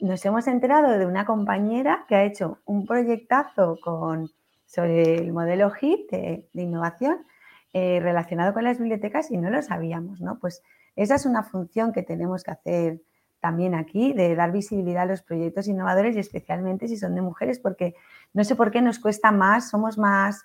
nos 0.00 0.24
hemos 0.24 0.48
enterado 0.48 0.98
de 0.98 1.06
una 1.06 1.24
compañera 1.24 2.04
que 2.08 2.16
ha 2.16 2.24
hecho 2.24 2.58
un 2.64 2.84
proyectazo 2.84 3.78
con, 3.80 4.28
sobre 4.66 5.18
el 5.18 5.32
modelo 5.32 5.70
HIT 5.70 6.10
de, 6.10 6.48
innovación 6.54 7.24
eh, 7.72 8.00
relacionado 8.00 8.52
con 8.52 8.64
las 8.64 8.78
bibliotecas 8.78 9.30
y 9.30 9.36
no 9.36 9.50
lo 9.50 9.62
sabíamos, 9.62 10.20
¿no? 10.20 10.38
Pues 10.40 10.62
esa 10.96 11.14
es 11.14 11.26
una 11.26 11.42
función 11.42 11.92
que 11.92 12.02
tenemos 12.02 12.42
que 12.42 12.50
hacer 12.50 13.00
también 13.40 13.74
aquí, 13.74 14.12
de 14.12 14.34
dar 14.34 14.52
visibilidad 14.52 15.02
a 15.02 15.06
los 15.06 15.22
proyectos 15.22 15.66
innovadores 15.66 16.14
y 16.16 16.20
especialmente 16.20 16.86
si 16.86 16.96
son 16.96 17.14
de 17.14 17.22
mujeres, 17.22 17.58
porque 17.58 17.94
no 18.32 18.44
sé 18.44 18.54
por 18.54 18.70
qué 18.70 18.80
nos 18.80 18.98
cuesta 18.98 19.32
más, 19.32 19.68
somos 19.70 19.98
más, 19.98 20.44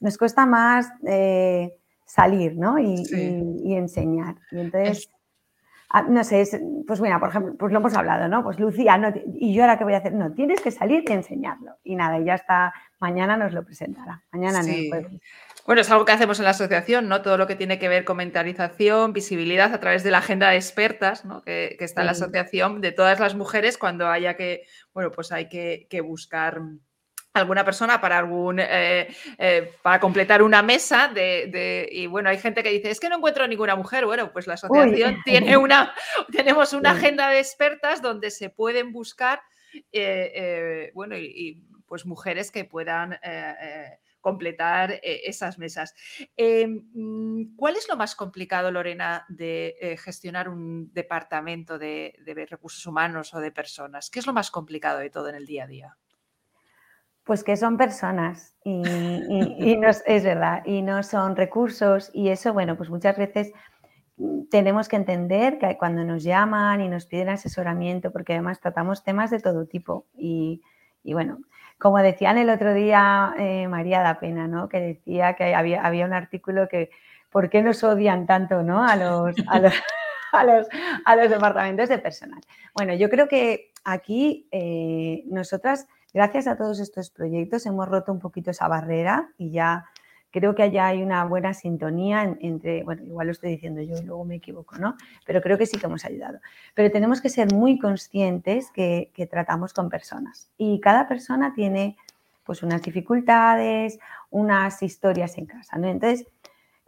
nos 0.00 0.18
cuesta 0.18 0.44
más 0.44 0.88
eh, 1.06 1.78
salir, 2.04 2.56
¿no? 2.56 2.78
Y, 2.78 3.74
enseñar. 3.74 4.36
Y 4.50 4.60
entonces, 4.60 5.10
ah, 5.90 6.02
no 6.02 6.22
sé, 6.24 6.44
pues 6.86 7.00
mira, 7.00 7.18
por 7.18 7.30
ejemplo, 7.30 7.54
pues 7.58 7.72
lo 7.72 7.78
hemos 7.78 7.94
hablado, 7.94 8.28
¿no? 8.28 8.42
Pues 8.42 8.58
Lucía, 8.58 8.98
no, 8.98 9.12
¿y 9.34 9.54
yo 9.54 9.62
ahora 9.62 9.78
qué 9.78 9.84
voy 9.84 9.94
a 9.94 9.98
hacer? 9.98 10.12
No, 10.12 10.32
tienes 10.32 10.60
que 10.60 10.70
salir 10.70 11.04
y 11.08 11.12
enseñarlo. 11.12 11.76
Y 11.82 11.96
nada, 11.96 12.18
y 12.18 12.24
ya 12.24 12.34
está, 12.34 12.72
mañana 12.98 13.36
nos 13.36 13.52
lo 13.52 13.64
presentará. 13.64 14.22
Mañana 14.32 14.62
no 14.62 14.72
Bueno, 15.66 15.80
es 15.80 15.90
algo 15.90 16.04
que 16.04 16.12
hacemos 16.12 16.38
en 16.38 16.44
la 16.44 16.50
asociación, 16.50 17.08
¿no? 17.08 17.22
Todo 17.22 17.38
lo 17.38 17.46
que 17.46 17.56
tiene 17.56 17.78
que 17.78 17.88
ver 17.88 18.04
con 18.04 18.18
mentalización, 18.18 19.12
visibilidad 19.12 19.72
a 19.72 19.80
través 19.80 20.04
de 20.04 20.10
la 20.10 20.18
agenda 20.18 20.50
de 20.50 20.56
expertas, 20.56 21.24
¿no? 21.24 21.42
Que, 21.42 21.76
está 21.80 22.02
en 22.02 22.06
la 22.06 22.12
asociación 22.12 22.80
de 22.80 22.92
todas 22.92 23.20
las 23.20 23.34
mujeres 23.34 23.78
cuando 23.78 24.08
haya 24.08 24.36
que, 24.36 24.64
bueno, 24.92 25.10
pues 25.10 25.32
hay 25.32 25.48
que, 25.48 25.86
que 25.88 26.00
buscar 26.00 26.60
alguna 27.34 27.64
persona 27.64 28.00
para 28.00 28.18
algún 28.18 28.60
eh, 28.60 29.08
eh, 29.38 29.72
para 29.82 29.98
completar 29.98 30.42
una 30.42 30.62
mesa 30.62 31.08
de, 31.08 31.88
y 31.90 32.06
bueno 32.06 32.28
hay 32.28 32.38
gente 32.38 32.62
que 32.62 32.70
dice 32.70 32.90
es 32.90 33.00
que 33.00 33.08
no 33.08 33.16
encuentro 33.16 33.46
ninguna 33.46 33.74
mujer 33.74 34.06
bueno 34.06 34.32
pues 34.32 34.46
la 34.46 34.54
asociación 34.54 35.18
tiene 35.24 35.56
una 35.56 35.92
tenemos 36.30 36.72
una 36.72 36.92
agenda 36.92 37.28
de 37.28 37.40
expertas 37.40 38.00
donde 38.00 38.30
se 38.30 38.50
pueden 38.50 38.92
buscar 38.92 39.42
eh, 39.92 40.92
bueno 40.94 41.16
y, 41.18 41.60
pues 41.86 42.06
mujeres 42.06 42.50
que 42.50 42.64
puedan 42.64 43.18
completar 44.20 44.98
esas 45.02 45.58
mesas. 45.58 45.94
Em, 46.34 46.88
mm, 46.94 47.56
¿cuál 47.56 47.76
es 47.76 47.86
lo 47.88 47.96
más 47.96 48.16
complicado 48.16 48.70
Lorena 48.70 49.26
de 49.28 49.96
gestionar 50.02 50.48
un 50.48 50.92
departamento 50.92 51.78
de 51.78 52.46
recursos 52.48 52.84
humanos 52.86 53.34
o 53.34 53.38
de 53.38 53.52
personas 53.52 54.08
qué 54.08 54.18
es 54.18 54.26
lo 54.26 54.32
más 54.32 54.50
complicado 54.50 54.98
de 55.00 55.10
todo 55.10 55.28
en 55.28 55.34
el 55.34 55.46
día 55.46 55.64
a 55.64 55.66
día 55.66 55.98
pues 57.24 57.42
que 57.42 57.56
son 57.56 57.76
personas 57.76 58.54
y, 58.64 58.82
es 60.06 60.24
verdad, 60.24 60.62
y 60.64 60.82
no 60.82 61.02
son 61.02 61.36
recursos 61.36 62.10
y 62.12 62.28
eso, 62.28 62.52
bueno, 62.52 62.76
pues 62.76 62.90
muchas 62.90 63.16
veces 63.16 63.52
tenemos 64.50 64.88
que 64.88 64.96
entender 64.96 65.58
que 65.58 65.76
cuando 65.76 66.04
nos 66.04 66.22
llaman 66.22 66.80
y 66.80 66.88
nos 66.88 67.06
piden 67.06 67.30
asesoramiento, 67.30 68.12
porque 68.12 68.34
además 68.34 68.60
tratamos 68.60 69.02
temas 69.02 69.30
de 69.30 69.40
todo 69.40 69.66
tipo 69.66 70.06
y, 70.16 70.62
bueno, 71.04 71.38
como 71.78 71.98
decían 71.98 72.38
el 72.38 72.50
otro 72.50 72.72
día 72.72 73.34
eh, 73.38 73.66
María 73.68 74.02
da 74.02 74.20
Pena, 74.20 74.46
¿no? 74.46 74.68
Que 74.68 74.80
decía 74.80 75.34
que 75.34 75.54
había, 75.54 75.84
había 75.84 76.06
un 76.06 76.12
artículo 76.12 76.68
que 76.68 76.90
¿por 77.34 77.50
qué 77.50 77.62
nos 77.62 77.82
odian 77.82 78.26
tanto, 78.26 78.62
¿no? 78.62 78.84
A 78.86 78.94
los, 78.94 79.34
a 79.48 79.58
los, 79.58 79.74
a 81.04 81.16
los, 81.16 81.28
departamentos 81.28 81.88
de 81.88 81.98
personal. 81.98 82.40
Bueno, 82.74 82.94
yo 82.94 83.10
creo 83.10 83.26
que 83.26 83.72
aquí 83.82 84.46
eh, 84.52 85.24
nosotras 85.26 85.88
Gracias 86.14 86.46
a 86.46 86.56
todos 86.56 86.78
estos 86.78 87.10
proyectos 87.10 87.66
hemos 87.66 87.88
roto 87.88 88.12
un 88.12 88.20
poquito 88.20 88.52
esa 88.52 88.68
barrera 88.68 89.30
y 89.36 89.50
ya 89.50 89.86
creo 90.30 90.54
que 90.54 90.62
allá 90.62 90.86
hay 90.86 91.02
una 91.02 91.24
buena 91.24 91.54
sintonía 91.54 92.36
entre, 92.40 92.84
bueno, 92.84 93.02
igual 93.02 93.26
lo 93.26 93.32
estoy 93.32 93.50
diciendo 93.50 93.82
yo 93.82 93.96
y 93.96 94.02
luego 94.04 94.24
me 94.24 94.36
equivoco, 94.36 94.76
¿no? 94.78 94.96
Pero 95.26 95.40
creo 95.40 95.58
que 95.58 95.66
sí 95.66 95.76
que 95.76 95.86
hemos 95.86 96.04
ayudado. 96.04 96.38
Pero 96.74 96.92
tenemos 96.92 97.20
que 97.20 97.28
ser 97.28 97.52
muy 97.52 97.80
conscientes 97.80 98.70
que, 98.70 99.10
tratamos 99.28 99.72
con 99.72 99.88
personas 99.88 100.48
y 100.56 100.80
cada 100.80 101.08
persona 101.08 101.52
tiene 101.52 101.96
pues 102.44 102.62
unas 102.62 102.82
dificultades, 102.82 103.98
unas 104.30 104.82
historias 104.84 105.36
en 105.36 105.46
casa, 105.46 105.78
¿no? 105.78 105.88
Entonces, 105.88 106.28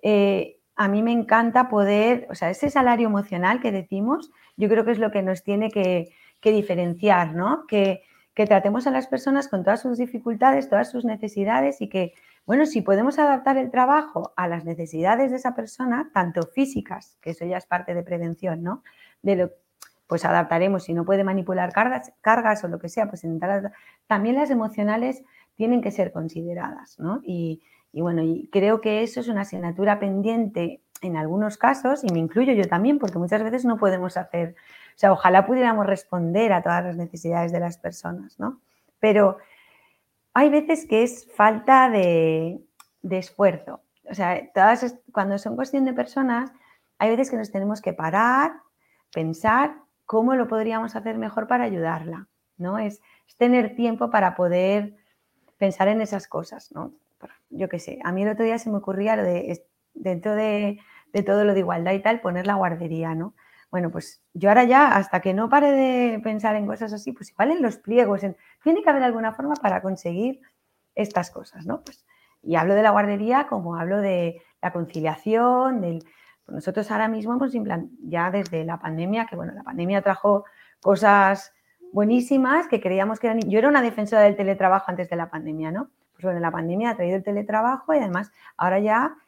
eh, 0.03 0.59
a 0.77 0.87
mí 0.87 1.03
me 1.03 1.11
encanta 1.11 1.69
poder, 1.69 2.29
o 2.31 2.37
sea, 2.37 2.51
ese 2.51 2.71
salario 2.71 3.09
emocional 3.09 3.61
que 3.61 3.73
decimos, 3.73 4.31
yo 4.57 4.69
creo 4.69 4.85
que 4.85 4.93
es 4.93 4.99
lo 5.01 5.11
que 5.11 5.23
nos 5.23 5.43
tiene 5.43 5.71
que, 5.71 6.13
diferenciar, 6.43 7.35
¿no? 7.35 7.67
Que, 7.67 8.03
que, 8.37 8.47
tratemos 8.47 8.87
a 8.87 8.91
las 8.91 9.07
personas 9.09 9.49
con 9.49 9.65
todas 9.65 9.81
sus 9.81 9.99
dificultades, 9.99 10.69
todas 10.69 10.91
sus 10.91 11.05
necesidades 11.05 11.81
y 11.81 11.89
que, 11.89 12.13
bueno, 12.45 12.67
si 12.67 12.83
podemos 12.83 13.19
adaptar 13.19 13.57
el 13.57 13.71
trabajo 13.71 14.33
a 14.37 14.47
las 14.47 14.65
necesidades 14.65 15.31
de 15.31 15.39
esa 15.39 15.55
persona, 15.55 16.11
tanto 16.13 16.43
físicas, 16.43 17.19
que 17.21 17.31
eso 17.31 17.45
ya 17.45 17.57
es 17.57 17.67
parte 17.67 17.95
de 17.95 18.03
prevención, 18.03 18.63
¿no? 18.63 18.83
De 19.23 19.37
lo, 19.37 19.51
pues 20.07 20.25
adaptaremos, 20.25 20.85
si 20.85 20.95
no 20.95 21.05
puede 21.05 21.25
manipular 21.25 21.73
cargas, 21.73 22.13
cargas 22.21 22.63
o 22.63 22.69
lo 22.69 22.79
que 22.79 22.89
sea, 22.89 23.09
pues 23.09 23.25
intentar... 23.25 23.73
También 24.07 24.37
las 24.37 24.51
emocionales 24.51 25.25
tienen 25.57 25.81
que 25.81 25.91
ser 25.91 26.13
consideradas, 26.13 26.99
¿no? 27.01 27.21
Y, 27.25 27.63
y 27.93 28.03
bueno, 28.03 28.23
y 28.23 28.49
creo 28.53 28.81
que 28.81 29.03
eso 29.03 29.21
es 29.21 29.29
una 29.29 29.41
asignatura 29.41 29.99
pendiente 29.99 30.83
en 31.03 31.17
algunos 31.17 31.59
casos, 31.59 32.05
y 32.05 32.13
me 32.13 32.19
incluyo 32.19 32.53
yo 32.53 32.65
también, 32.65 32.99
porque 32.99 33.19
muchas 33.19 33.43
veces 33.43 33.65
no 33.65 33.77
podemos 33.77 34.17
hacer, 34.17 34.55
sea, 34.99 35.13
ojalá 35.13 35.47
pudiéramos 35.47 35.87
responder 35.87 36.53
a 36.53 36.63
todas 36.63 36.85
las 36.85 36.97
necesidades 36.97 37.53
de 37.53 37.61
las 37.61 37.79
personas, 37.79 38.39
¿no? 38.39 38.61
Pero 38.99 39.39
hay 40.35 40.49
veces 40.49 40.87
que 40.87 41.03
es 41.03 41.29
falta 41.35 41.91
de, 41.91 42.61
esfuerzo. 43.11 43.83
O 44.11 44.15
sea, 44.15 44.51
todas, 44.53 44.99
cuando 45.13 45.39
son 45.39 45.57
cuestión 45.57 45.85
de 45.85 45.93
personas, 45.93 46.53
hay 46.99 47.11
veces 47.11 47.31
que 47.31 47.37
nos 47.37 47.53
tenemos 47.53 47.81
que 47.81 47.93
parar, 47.93 48.53
pensar 49.13 49.77
cómo 50.05 50.35
lo 50.35 50.49
podríamos 50.49 50.97
hacer 50.97 51.19
mejor 51.19 51.47
para 51.47 51.65
ayudarla, 51.65 52.29
¿no? 52.57 52.79
Es, 52.79 53.01
es 53.29 53.37
tener 53.37 53.77
tiempo 53.77 54.11
para 54.11 54.35
poder 54.35 54.97
pensar 55.59 55.89
en 55.89 56.01
esas 56.01 56.29
cosas, 56.29 56.73
¿no? 56.73 56.93
yo 57.51 57.69
qué 57.69 57.79
sé, 57.79 57.99
a 58.05 58.13
mí 58.13 58.23
el 58.23 58.29
otro 58.29 58.45
día 58.45 58.59
se 58.59 58.71
me 58.71 58.79
ocurría 58.79 59.17
lo 59.17 59.23
de, 59.23 59.63
dentro 59.95 60.35
de, 60.35 60.79
todo 61.25 61.45
lo 61.45 61.55
de 61.55 61.61
igualdad 61.61 61.93
y 61.93 62.01
tal, 62.01 62.21
poner 62.21 62.47
la 62.47 62.55
guardería, 62.55 63.15
¿no? 63.15 63.35
Bueno, 63.77 63.91
pues 63.91 64.23
yo 64.33 64.49
ahora 64.49 64.65
ya, 64.65 64.97
hasta 64.97 65.21
que 65.21 65.35
no 65.35 65.51
pare 65.51 65.71
de 65.71 66.19
pensar 66.21 66.57
en 66.57 66.67
cosas 66.67 66.95
así, 66.95 67.13
pues 67.13 67.29
igual 67.29 67.51
en 67.51 67.61
los 67.61 67.77
pliegos, 67.77 68.23
tiene 68.63 68.83
que 68.83 68.89
haber 68.89 69.03
alguna 69.03 69.35
forma 69.35 69.53
para 69.55 69.83
conseguir 69.83 70.41
estas 70.95 71.31
cosas, 71.31 71.67
¿no? 71.67 71.83
Pues, 71.83 72.07
y 72.43 72.57
hablo 72.57 72.75
de 72.75 72.83
la 72.83 72.89
guardería 72.89 73.49
como 73.49 73.77
hablo 73.77 73.99
de 74.01 74.41
la 74.63 74.73
conciliación, 74.73 75.83
del, 75.83 75.99
pues 76.47 76.55
nosotros 76.55 76.91
ahora 76.91 77.07
mismo 77.09 77.35
hemos 77.35 77.53
ya 78.01 78.31
desde 78.31 78.65
la 78.65 78.79
pandemia, 78.79 79.27
que 79.27 79.37
bueno, 79.37 79.53
la 79.53 79.63
pandemia 79.63 80.01
trajo 80.01 80.47
cosas 80.81 81.53
buenísimas 81.93 82.69
que 82.69 82.81
creíamos 82.81 83.21
que 83.21 83.27
eran... 83.27 83.41
Yo 83.41 83.59
era 83.59 83.69
una 83.69 83.83
defensora 83.83 84.23
del 84.23 84.37
teletrabajo 84.37 84.87
antes 84.89 85.11
de 85.11 85.17
la 85.17 85.29
pandemia, 85.29 85.71
¿no? 85.71 85.91
pues 86.17 86.25
bueno, 86.25 86.41
la 86.41 86.51
pandemia 86.51 86.93
ha 86.93 86.97
traído 86.97 87.17
el 87.17 87.23
teletrabajo 87.23 87.93
y 87.93 87.99
además 87.99 88.33
ahora 88.57 88.79
ya 88.79 89.19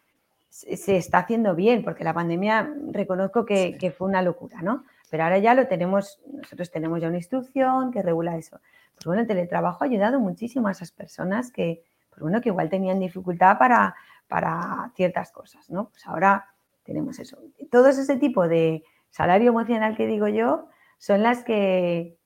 se 0.48 0.96
está 0.96 1.18
haciendo 1.18 1.54
bien, 1.54 1.84
porque 1.84 2.04
la 2.04 2.14
pandemia 2.14 2.72
reconozco 2.90 3.44
que, 3.44 3.94
fue 3.96 4.08
una 4.08 4.22
locura, 4.22 4.62
¿no? 4.62 4.84
Pero 5.10 5.24
ahora 5.24 5.38
ya 5.38 5.54
lo 5.54 5.66
tenemos, 5.68 6.20
nosotros 6.26 6.70
tenemos 6.70 7.00
ya 7.00 7.08
una 7.08 7.16
instrucción 7.16 7.90
que 7.90 8.02
regula 8.02 8.36
eso. 8.36 8.60
Pues 8.94 9.06
bueno, 9.06 9.22
el 9.22 9.28
teletrabajo 9.28 9.84
ha 9.84 9.86
ayudado 9.86 10.20
muchísimo 10.20 10.68
a 10.68 10.72
esas 10.72 10.92
personas 10.92 11.52
que, 11.52 11.82
pues 12.10 12.20
bueno, 12.20 12.40
que 12.40 12.48
igual 12.48 12.68
tenían 12.68 12.98
dificultad 12.98 13.58
para, 13.58 13.94
para 14.26 14.90
ciertas 14.94 15.30
cosas, 15.32 15.70
¿no? 15.70 15.88
Pues 15.90 16.06
ahora 16.06 16.46
tenemos 16.82 17.18
eso. 17.18 17.38
Todo 17.70 17.88
ese 17.88 18.16
tipo 18.16 18.48
de 18.48 18.82
salario 19.10 19.50
emocional 19.50 19.96
que 19.96 20.06
digo 20.06 20.28
yo 20.28 20.68
son 20.98 21.22
las 21.22 21.44
que 21.44 22.18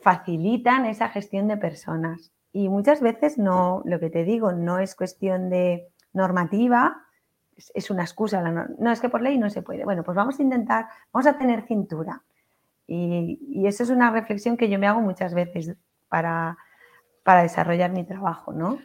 facilitan 0.00 0.86
esa 0.86 1.08
gestión 1.08 1.48
de 1.48 1.56
personas. 1.56 2.32
Y 2.52 2.68
muchas 2.68 3.00
veces 3.00 3.38
no, 3.38 3.82
lo 3.84 4.00
que 4.00 4.10
te 4.10 4.24
digo, 4.24 4.52
no 4.52 4.78
es 4.78 4.94
cuestión 4.94 5.50
de 5.50 5.88
normativa, 6.12 7.07
es, 7.74 7.90
una 7.90 8.02
excusa. 8.02 8.40
No, 8.40 8.92
es 8.92 9.00
que 9.00 9.08
por 9.08 9.22
ley 9.22 9.38
no 9.38 9.50
se 9.50 9.62
puede. 9.62 9.84
Bueno, 9.84 10.02
pues 10.02 10.16
vamos 10.16 10.38
a 10.38 10.42
intentar, 10.42 10.88
vamos 11.12 11.26
a 11.26 11.36
tener 11.36 11.62
cintura. 11.62 12.22
Y, 12.86 13.38
y 13.50 13.66
eso 13.66 13.82
es 13.82 13.90
una 13.90 14.10
reflexión 14.10 14.56
que 14.56 14.68
yo 14.68 14.78
me 14.78 14.86
hago 14.86 15.00
muchas 15.00 15.34
veces 15.34 15.76
para, 16.08 16.56
para 17.22 17.42
desarrollar 17.42 17.92
mi 17.92 18.04
trabajo, 18.04 18.52
¿no? 18.52 18.78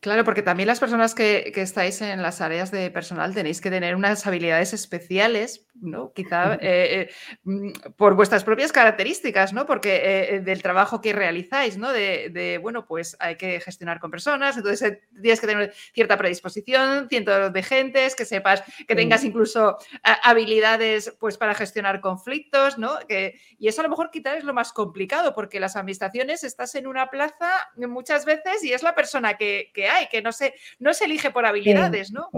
Claro, 0.00 0.24
porque 0.24 0.40
también 0.40 0.66
las 0.66 0.80
personas 0.80 1.14
que, 1.14 1.52
estáis 1.54 2.00
en 2.00 2.22
las 2.22 2.40
áreas 2.40 2.70
de 2.70 2.90
personal 2.90 3.34
tenéis 3.34 3.60
que 3.60 3.68
tener 3.68 3.94
unas 3.94 4.26
habilidades 4.26 4.72
especiales, 4.72 5.66
¿no? 5.74 6.14
Quizá 6.14 6.54
eh, 6.62 7.10
eh, 7.10 7.10
mm, 7.44 7.72
por 7.98 8.14
vuestras 8.14 8.42
propias 8.42 8.72
características, 8.72 9.52
¿no? 9.52 9.66
Porque 9.66 10.00
eh, 10.36 10.40
del 10.40 10.62
trabajo 10.62 11.02
que 11.02 11.12
realizáis, 11.12 11.76
¿no? 11.76 11.92
De, 11.92 12.58
bueno, 12.62 12.86
pues 12.86 13.14
hay 13.20 13.36
que 13.36 13.60
gestionar 13.60 14.00
con 14.00 14.10
personas, 14.10 14.56
entonces 14.56 15.00
tienes 15.20 15.38
que 15.38 15.46
tener 15.46 15.74
cierta 15.92 16.16
predisposición, 16.16 17.10
cientos 17.10 17.52
de 17.52 17.62
gentes, 17.62 18.16
que 18.16 18.24
sepas, 18.24 18.62
que 18.88 18.94
tengas 18.94 19.22
incluso 19.22 19.76
habilidades, 20.02 21.14
pues, 21.20 21.36
para 21.36 21.54
gestionar 21.54 22.00
conflictos, 22.00 22.78
¿no? 22.78 22.98
Que, 23.06 23.38
y 23.58 23.68
eso 23.68 23.82
a 23.82 23.84
lo 23.84 23.90
mejor 23.90 24.10
quizá 24.10 24.34
es 24.34 24.44
lo 24.44 24.54
más 24.54 24.72
complicado, 24.72 25.34
porque 25.34 25.60
las 25.60 25.76
administraciones 25.76 26.42
estás 26.42 26.74
en 26.74 26.86
una 26.86 27.10
plaza 27.10 27.50
muchas 27.76 28.24
veces 28.24 28.64
y 28.64 28.72
es 28.72 28.82
la 28.82 28.94
persona 28.94 29.36
que, 29.36 29.70
que 29.74 29.89
hay, 29.90 30.06
que 30.06 30.22
no 30.22 30.32
se, 30.32 30.54
no 30.78 30.94
se 30.94 31.04
elige 31.04 31.30
por 31.30 31.44
habilidades, 31.44 32.12
¿no? 32.12 32.28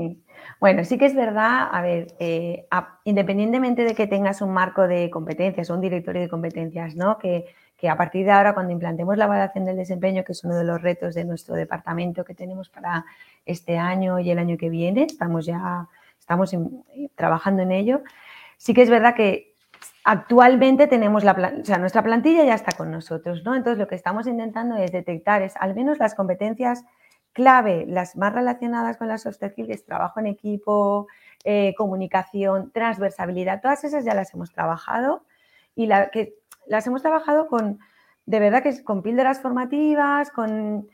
Bueno, 0.58 0.84
sí 0.84 0.98
que 0.98 1.06
es 1.06 1.14
verdad, 1.14 1.68
a 1.70 1.82
ver, 1.82 2.08
eh, 2.18 2.66
independientemente 3.04 3.84
de 3.84 3.94
que 3.94 4.06
tengas 4.06 4.42
un 4.42 4.52
marco 4.52 4.88
de 4.88 5.10
competencias 5.10 5.70
o 5.70 5.74
un 5.74 5.80
directorio 5.80 6.22
de 6.22 6.28
competencias, 6.28 6.96
¿no? 6.96 7.18
Que, 7.18 7.46
que 7.76 7.88
a 7.88 7.96
partir 7.96 8.24
de 8.24 8.32
ahora, 8.32 8.54
cuando 8.54 8.72
implantemos 8.72 9.16
la 9.16 9.24
evaluación 9.24 9.64
del 9.64 9.76
desempeño, 9.76 10.24
que 10.24 10.32
es 10.32 10.44
uno 10.44 10.56
de 10.56 10.64
los 10.64 10.80
retos 10.80 11.14
de 11.14 11.24
nuestro 11.24 11.54
departamento 11.54 12.24
que 12.24 12.34
tenemos 12.34 12.68
para 12.68 13.04
este 13.44 13.76
año 13.76 14.18
y 14.20 14.30
el 14.30 14.38
año 14.38 14.56
que 14.56 14.70
viene, 14.70 15.04
estamos 15.04 15.46
ya 15.46 15.88
estamos 16.18 16.54
trabajando 17.16 17.62
en 17.62 17.72
ello. 17.72 18.02
Sí 18.56 18.74
que 18.74 18.82
es 18.82 18.90
verdad 18.90 19.14
que 19.14 19.54
actualmente 20.04 20.86
tenemos 20.86 21.24
la, 21.24 21.32
o 21.60 21.64
sea, 21.64 21.78
nuestra 21.78 22.02
plantilla 22.02 22.44
ya 22.44 22.54
está 22.54 22.72
con 22.72 22.90
nosotros, 22.90 23.42
¿no? 23.44 23.54
Entonces 23.54 23.78
lo 23.78 23.88
que 23.88 23.94
estamos 23.94 24.26
intentando 24.26 24.76
es 24.76 24.92
detectar 24.92 25.42
es 25.42 25.54
al 25.56 25.74
menos 25.74 25.98
las 25.98 26.14
competencias 26.14 26.84
clave, 27.32 27.84
las 27.88 28.16
más 28.16 28.32
relacionadas 28.32 28.96
con 28.96 29.08
las 29.08 29.22
soft 29.22 29.36
skills, 29.36 29.84
trabajo 29.84 30.20
en 30.20 30.26
equipo, 30.26 31.06
eh, 31.44 31.74
comunicación, 31.76 32.70
transversabilidad, 32.72 33.60
todas 33.60 33.84
esas 33.84 34.04
ya 34.04 34.14
las 34.14 34.32
hemos 34.34 34.52
trabajado 34.52 35.24
y 35.74 35.88
que, 36.12 36.34
las 36.66 36.86
hemos 36.86 37.02
trabajado 37.02 37.48
con, 37.48 37.80
de 38.26 38.38
verdad 38.38 38.62
que 38.62 38.68
es 38.68 38.82
con 38.82 39.02
píldoras 39.02 39.40
formativas, 39.40 40.30
con... 40.30 40.88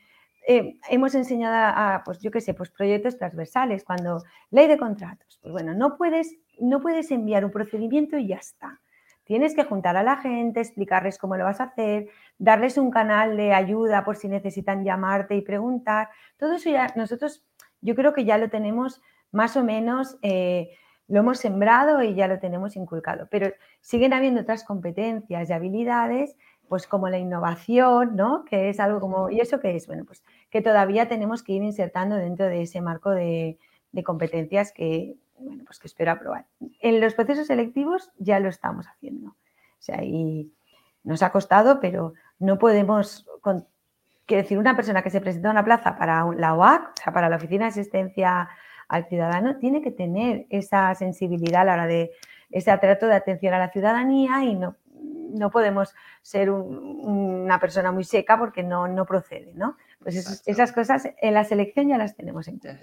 Eh, 0.50 0.78
hemos 0.88 1.14
enseñado 1.14 1.54
a, 1.54 2.02
pues 2.06 2.20
yo 2.20 2.30
qué 2.30 2.40
sé, 2.40 2.54
pues 2.54 2.70
proyectos 2.70 3.18
transversales, 3.18 3.84
cuando 3.84 4.22
ley 4.50 4.66
de 4.66 4.78
contratos, 4.78 5.38
pues 5.42 5.52
bueno, 5.52 5.74
no 5.74 5.98
puedes, 5.98 6.36
no 6.58 6.80
puedes 6.80 7.10
enviar 7.10 7.44
un 7.44 7.50
procedimiento 7.50 8.16
y 8.16 8.28
ya 8.28 8.36
está. 8.36 8.80
Tienes 9.28 9.54
que 9.54 9.62
juntar 9.62 9.94
a 9.98 10.02
la 10.02 10.16
gente, 10.16 10.60
explicarles 10.60 11.18
cómo 11.18 11.36
lo 11.36 11.44
vas 11.44 11.60
a 11.60 11.64
hacer, 11.64 12.08
darles 12.38 12.78
un 12.78 12.90
canal 12.90 13.36
de 13.36 13.52
ayuda 13.52 14.02
por 14.02 14.16
si 14.16 14.26
necesitan 14.26 14.84
llamarte 14.84 15.36
y 15.36 15.42
preguntar. 15.42 16.08
Todo 16.38 16.54
eso 16.54 16.70
ya 16.70 16.94
nosotros, 16.96 17.44
yo 17.82 17.94
creo 17.94 18.14
que 18.14 18.24
ya 18.24 18.38
lo 18.38 18.48
tenemos 18.48 19.02
más 19.30 19.54
o 19.58 19.62
menos, 19.62 20.16
eh, 20.22 20.70
lo 21.08 21.20
hemos 21.20 21.40
sembrado 21.40 22.02
y 22.02 22.14
ya 22.14 22.26
lo 22.26 22.38
tenemos 22.38 22.74
inculcado. 22.74 23.28
Pero 23.30 23.52
siguen 23.82 24.14
habiendo 24.14 24.40
otras 24.40 24.64
competencias 24.64 25.50
y 25.50 25.52
habilidades, 25.52 26.34
pues 26.66 26.86
como 26.86 27.10
la 27.10 27.18
innovación, 27.18 28.16
¿no? 28.16 28.46
Que 28.46 28.70
es 28.70 28.80
algo 28.80 28.98
como, 28.98 29.28
¿y 29.28 29.40
eso 29.40 29.60
qué 29.60 29.76
es? 29.76 29.86
Bueno, 29.86 30.06
pues 30.06 30.24
que 30.48 30.62
todavía 30.62 31.06
tenemos 31.06 31.42
que 31.42 31.52
ir 31.52 31.62
insertando 31.62 32.16
dentro 32.16 32.46
de 32.46 32.62
ese 32.62 32.80
marco 32.80 33.10
de 33.10 33.58
competencias 34.04 34.72
que, 34.72 35.18
bueno, 35.40 35.64
pues 35.64 35.78
que 35.78 35.86
espero 35.86 36.12
aprobar. 36.12 36.46
En 36.80 37.00
los 37.00 37.14
procesos 37.14 37.46
selectivos 37.46 38.10
ya 38.18 38.40
lo 38.40 38.48
estamos 38.48 38.86
haciendo. 38.86 39.30
O 39.30 39.80
sea, 39.80 40.02
y 40.02 40.52
nos 41.04 41.22
ha 41.22 41.30
costado, 41.30 41.80
pero 41.80 42.14
no 42.38 42.58
podemos, 42.58 43.26
que 44.26 44.36
decir, 44.36 44.58
una 44.58 44.76
persona 44.76 45.02
que 45.02 45.10
se 45.10 45.20
presenta 45.20 45.48
a 45.48 45.52
una 45.52 45.64
plaza 45.64 45.96
para 45.96 46.24
la 46.32 46.54
OAC, 46.54 46.82
o 46.82 47.02
sea, 47.02 47.12
para 47.12 47.28
la 47.28 47.36
Oficina 47.36 47.64
de 47.64 47.70
Asistencia 47.70 48.48
al 48.88 49.06
Ciudadano, 49.06 49.56
tiene 49.56 49.82
que 49.82 49.90
tener 49.90 50.46
esa 50.50 50.94
sensibilidad 50.94 51.62
a 51.62 51.64
la 51.64 51.72
hora 51.74 51.86
de 51.86 52.10
ese 52.50 52.76
trato 52.78 53.06
de 53.06 53.14
atención 53.14 53.54
a 53.54 53.58
la 53.58 53.70
ciudadanía 53.70 54.42
y 54.44 54.54
no, 54.54 54.76
no 54.90 55.50
podemos 55.50 55.94
ser 56.22 56.50
una 56.50 57.58
persona 57.60 57.92
muy 57.92 58.04
seca 58.04 58.38
porque 58.38 58.62
no, 58.62 58.88
no 58.88 59.04
procede, 59.04 59.52
¿no? 59.54 59.76
Pues 60.02 60.42
esas 60.46 60.72
cosas 60.72 61.08
en 61.20 61.34
la 61.34 61.44
selección 61.44 61.88
ya 61.88 61.98
las 61.98 62.16
tenemos 62.16 62.48
en 62.48 62.58
cuenta. 62.58 62.80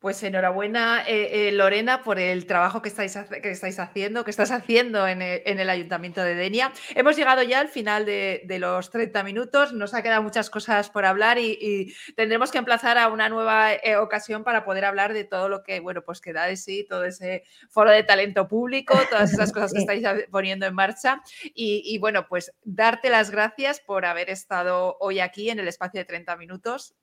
Pues 0.00 0.22
enhorabuena, 0.22 1.04
eh, 1.06 1.48
eh, 1.48 1.52
Lorena, 1.52 2.02
por 2.02 2.18
el 2.18 2.46
trabajo 2.46 2.80
que 2.80 2.88
estáis, 2.88 3.18
que 3.42 3.50
estáis 3.50 3.78
haciendo, 3.78 4.24
que 4.24 4.30
estás 4.30 4.50
haciendo 4.50 5.06
en 5.06 5.20
el, 5.20 5.68
Ayuntamiento 5.68 6.22
de 6.22 6.34
Denia. 6.34 6.72
Hemos 6.94 7.16
llegado 7.16 7.42
ya 7.42 7.60
al 7.60 7.68
final 7.68 8.06
de, 8.06 8.56
los 8.58 8.88
30 8.88 9.22
minutos, 9.24 9.74
nos 9.74 9.92
ha 9.92 10.02
quedado 10.02 10.22
muchas 10.22 10.48
cosas 10.48 10.88
por 10.88 11.04
hablar 11.04 11.36
y, 11.38 11.94
tendremos 12.16 12.50
que 12.50 12.56
emplazar 12.56 12.96
a 12.96 13.08
una 13.08 13.28
nueva 13.28 13.74
eh, 13.74 13.96
ocasión 13.96 14.42
para 14.42 14.64
poder 14.64 14.86
hablar 14.86 15.12
de 15.12 15.24
todo 15.24 15.50
lo 15.50 15.62
que, 15.62 15.80
bueno, 15.80 16.00
pues 16.00 16.22
queda 16.22 16.46
de 16.46 16.56
sí, 16.56 16.86
todo 16.88 17.04
ese 17.04 17.44
foro 17.68 17.90
de 17.90 18.02
talento 18.02 18.48
público, 18.48 18.98
todas 19.10 19.34
esas 19.34 19.52
cosas 19.52 19.74
que 19.74 19.80
estáis 19.80 20.06
poniendo 20.30 20.64
en 20.64 20.74
marcha. 20.74 21.20
Y, 21.54 21.82
y 21.84 21.98
bueno, 21.98 22.26
pues 22.26 22.54
darte 22.62 23.10
las 23.10 23.30
gracias 23.30 23.80
por 23.80 24.06
haber 24.06 24.30
estado 24.30 24.96
hoy 24.98 25.20
aquí 25.20 25.50
en 25.50 25.58
el 25.58 25.68
espacio 25.68 26.00
de 26.00 26.06
30 26.06 26.36
minutos 26.38 26.94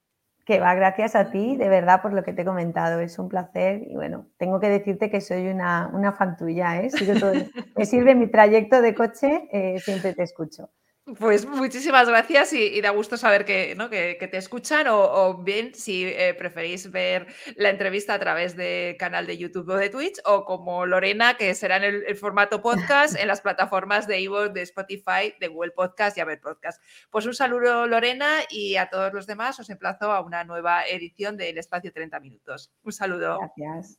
que 0.48 0.62
va 0.62 0.74
gracias 0.76 1.14
a 1.18 1.30
ti, 1.30 1.58
de 1.58 1.68
verdad, 1.68 2.02
por 2.02 2.14
lo 2.14 2.24
que 2.24 2.32
te 2.32 2.44
he 2.44 2.46
comentado. 2.46 3.02
Es 3.02 3.20
un 3.20 3.28
placer 3.28 3.82
y 3.86 3.96
bueno, 3.96 4.28
tengo 4.38 4.62
que 4.62 4.70
decirte 4.70 5.12
que 5.12 5.20
soy 5.20 5.50
una, 5.50 5.92
una 5.94 6.14
fan 6.14 6.38
tuya, 6.38 6.82
¿eh? 6.82 6.90
me 7.76 7.86
sirve 7.86 8.16
mi 8.16 8.28
trayecto 8.28 8.82
de 8.82 8.96
coche, 8.96 9.50
eh, 9.52 9.78
siempre 9.80 10.14
te 10.14 10.24
escucho. 10.24 10.70
Pues 11.16 11.46
muchísimas 11.48 12.10
gracias 12.10 12.52
y, 12.52 12.82
da 12.82 12.90
gusto 12.90 13.16
saber 13.16 13.46
que, 13.46 13.76
¿no? 13.76 13.90
que, 13.90 14.16
te 14.30 14.36
escuchan 14.36 14.88
o, 14.90 15.38
bien 15.42 15.74
si 15.74 16.04
eh, 16.04 16.34
preferís 16.34 16.92
ver 16.92 17.28
la 17.56 17.70
entrevista 17.70 18.14
a 18.14 18.20
través 18.20 18.58
del 18.58 18.98
canal 18.98 19.26
de 19.26 19.38
YouTube 19.38 19.70
o 19.70 19.76
de 19.76 19.90
Twitch 19.90 20.20
o 20.26 20.44
como 20.44 20.86
Lorena, 20.86 21.38
que 21.38 21.56
será 21.56 21.78
en 21.78 21.84
el, 21.86 22.16
formato 22.18 22.62
podcast 22.62 23.18
en 23.18 23.30
las 23.30 23.40
plataformas 23.40 24.06
de 24.06 24.20
Ivo, 24.20 24.50
de 24.50 24.64
Spotify, 24.64 25.34
de 25.40 25.48
Google 25.48 25.72
Podcast 25.72 26.18
y 26.18 26.24
Ver 26.24 26.42
Podcast. 26.42 26.84
Pues 27.10 27.26
un 27.26 27.34
saludo 27.34 27.88
Lorena 27.88 28.40
y 28.50 28.76
a 28.76 28.90
todos 28.90 29.14
los 29.14 29.26
demás 29.28 29.58
os 29.62 29.70
emplazo 29.70 30.12
a 30.12 30.20
una 30.20 30.44
nueva 30.44 30.86
edición 30.86 31.38
del 31.38 31.58
Espacio 31.58 31.94
30 31.94 32.20
Minutos. 32.20 32.74
Un 32.84 32.92
saludo. 32.92 33.40
Gracias. 33.40 33.98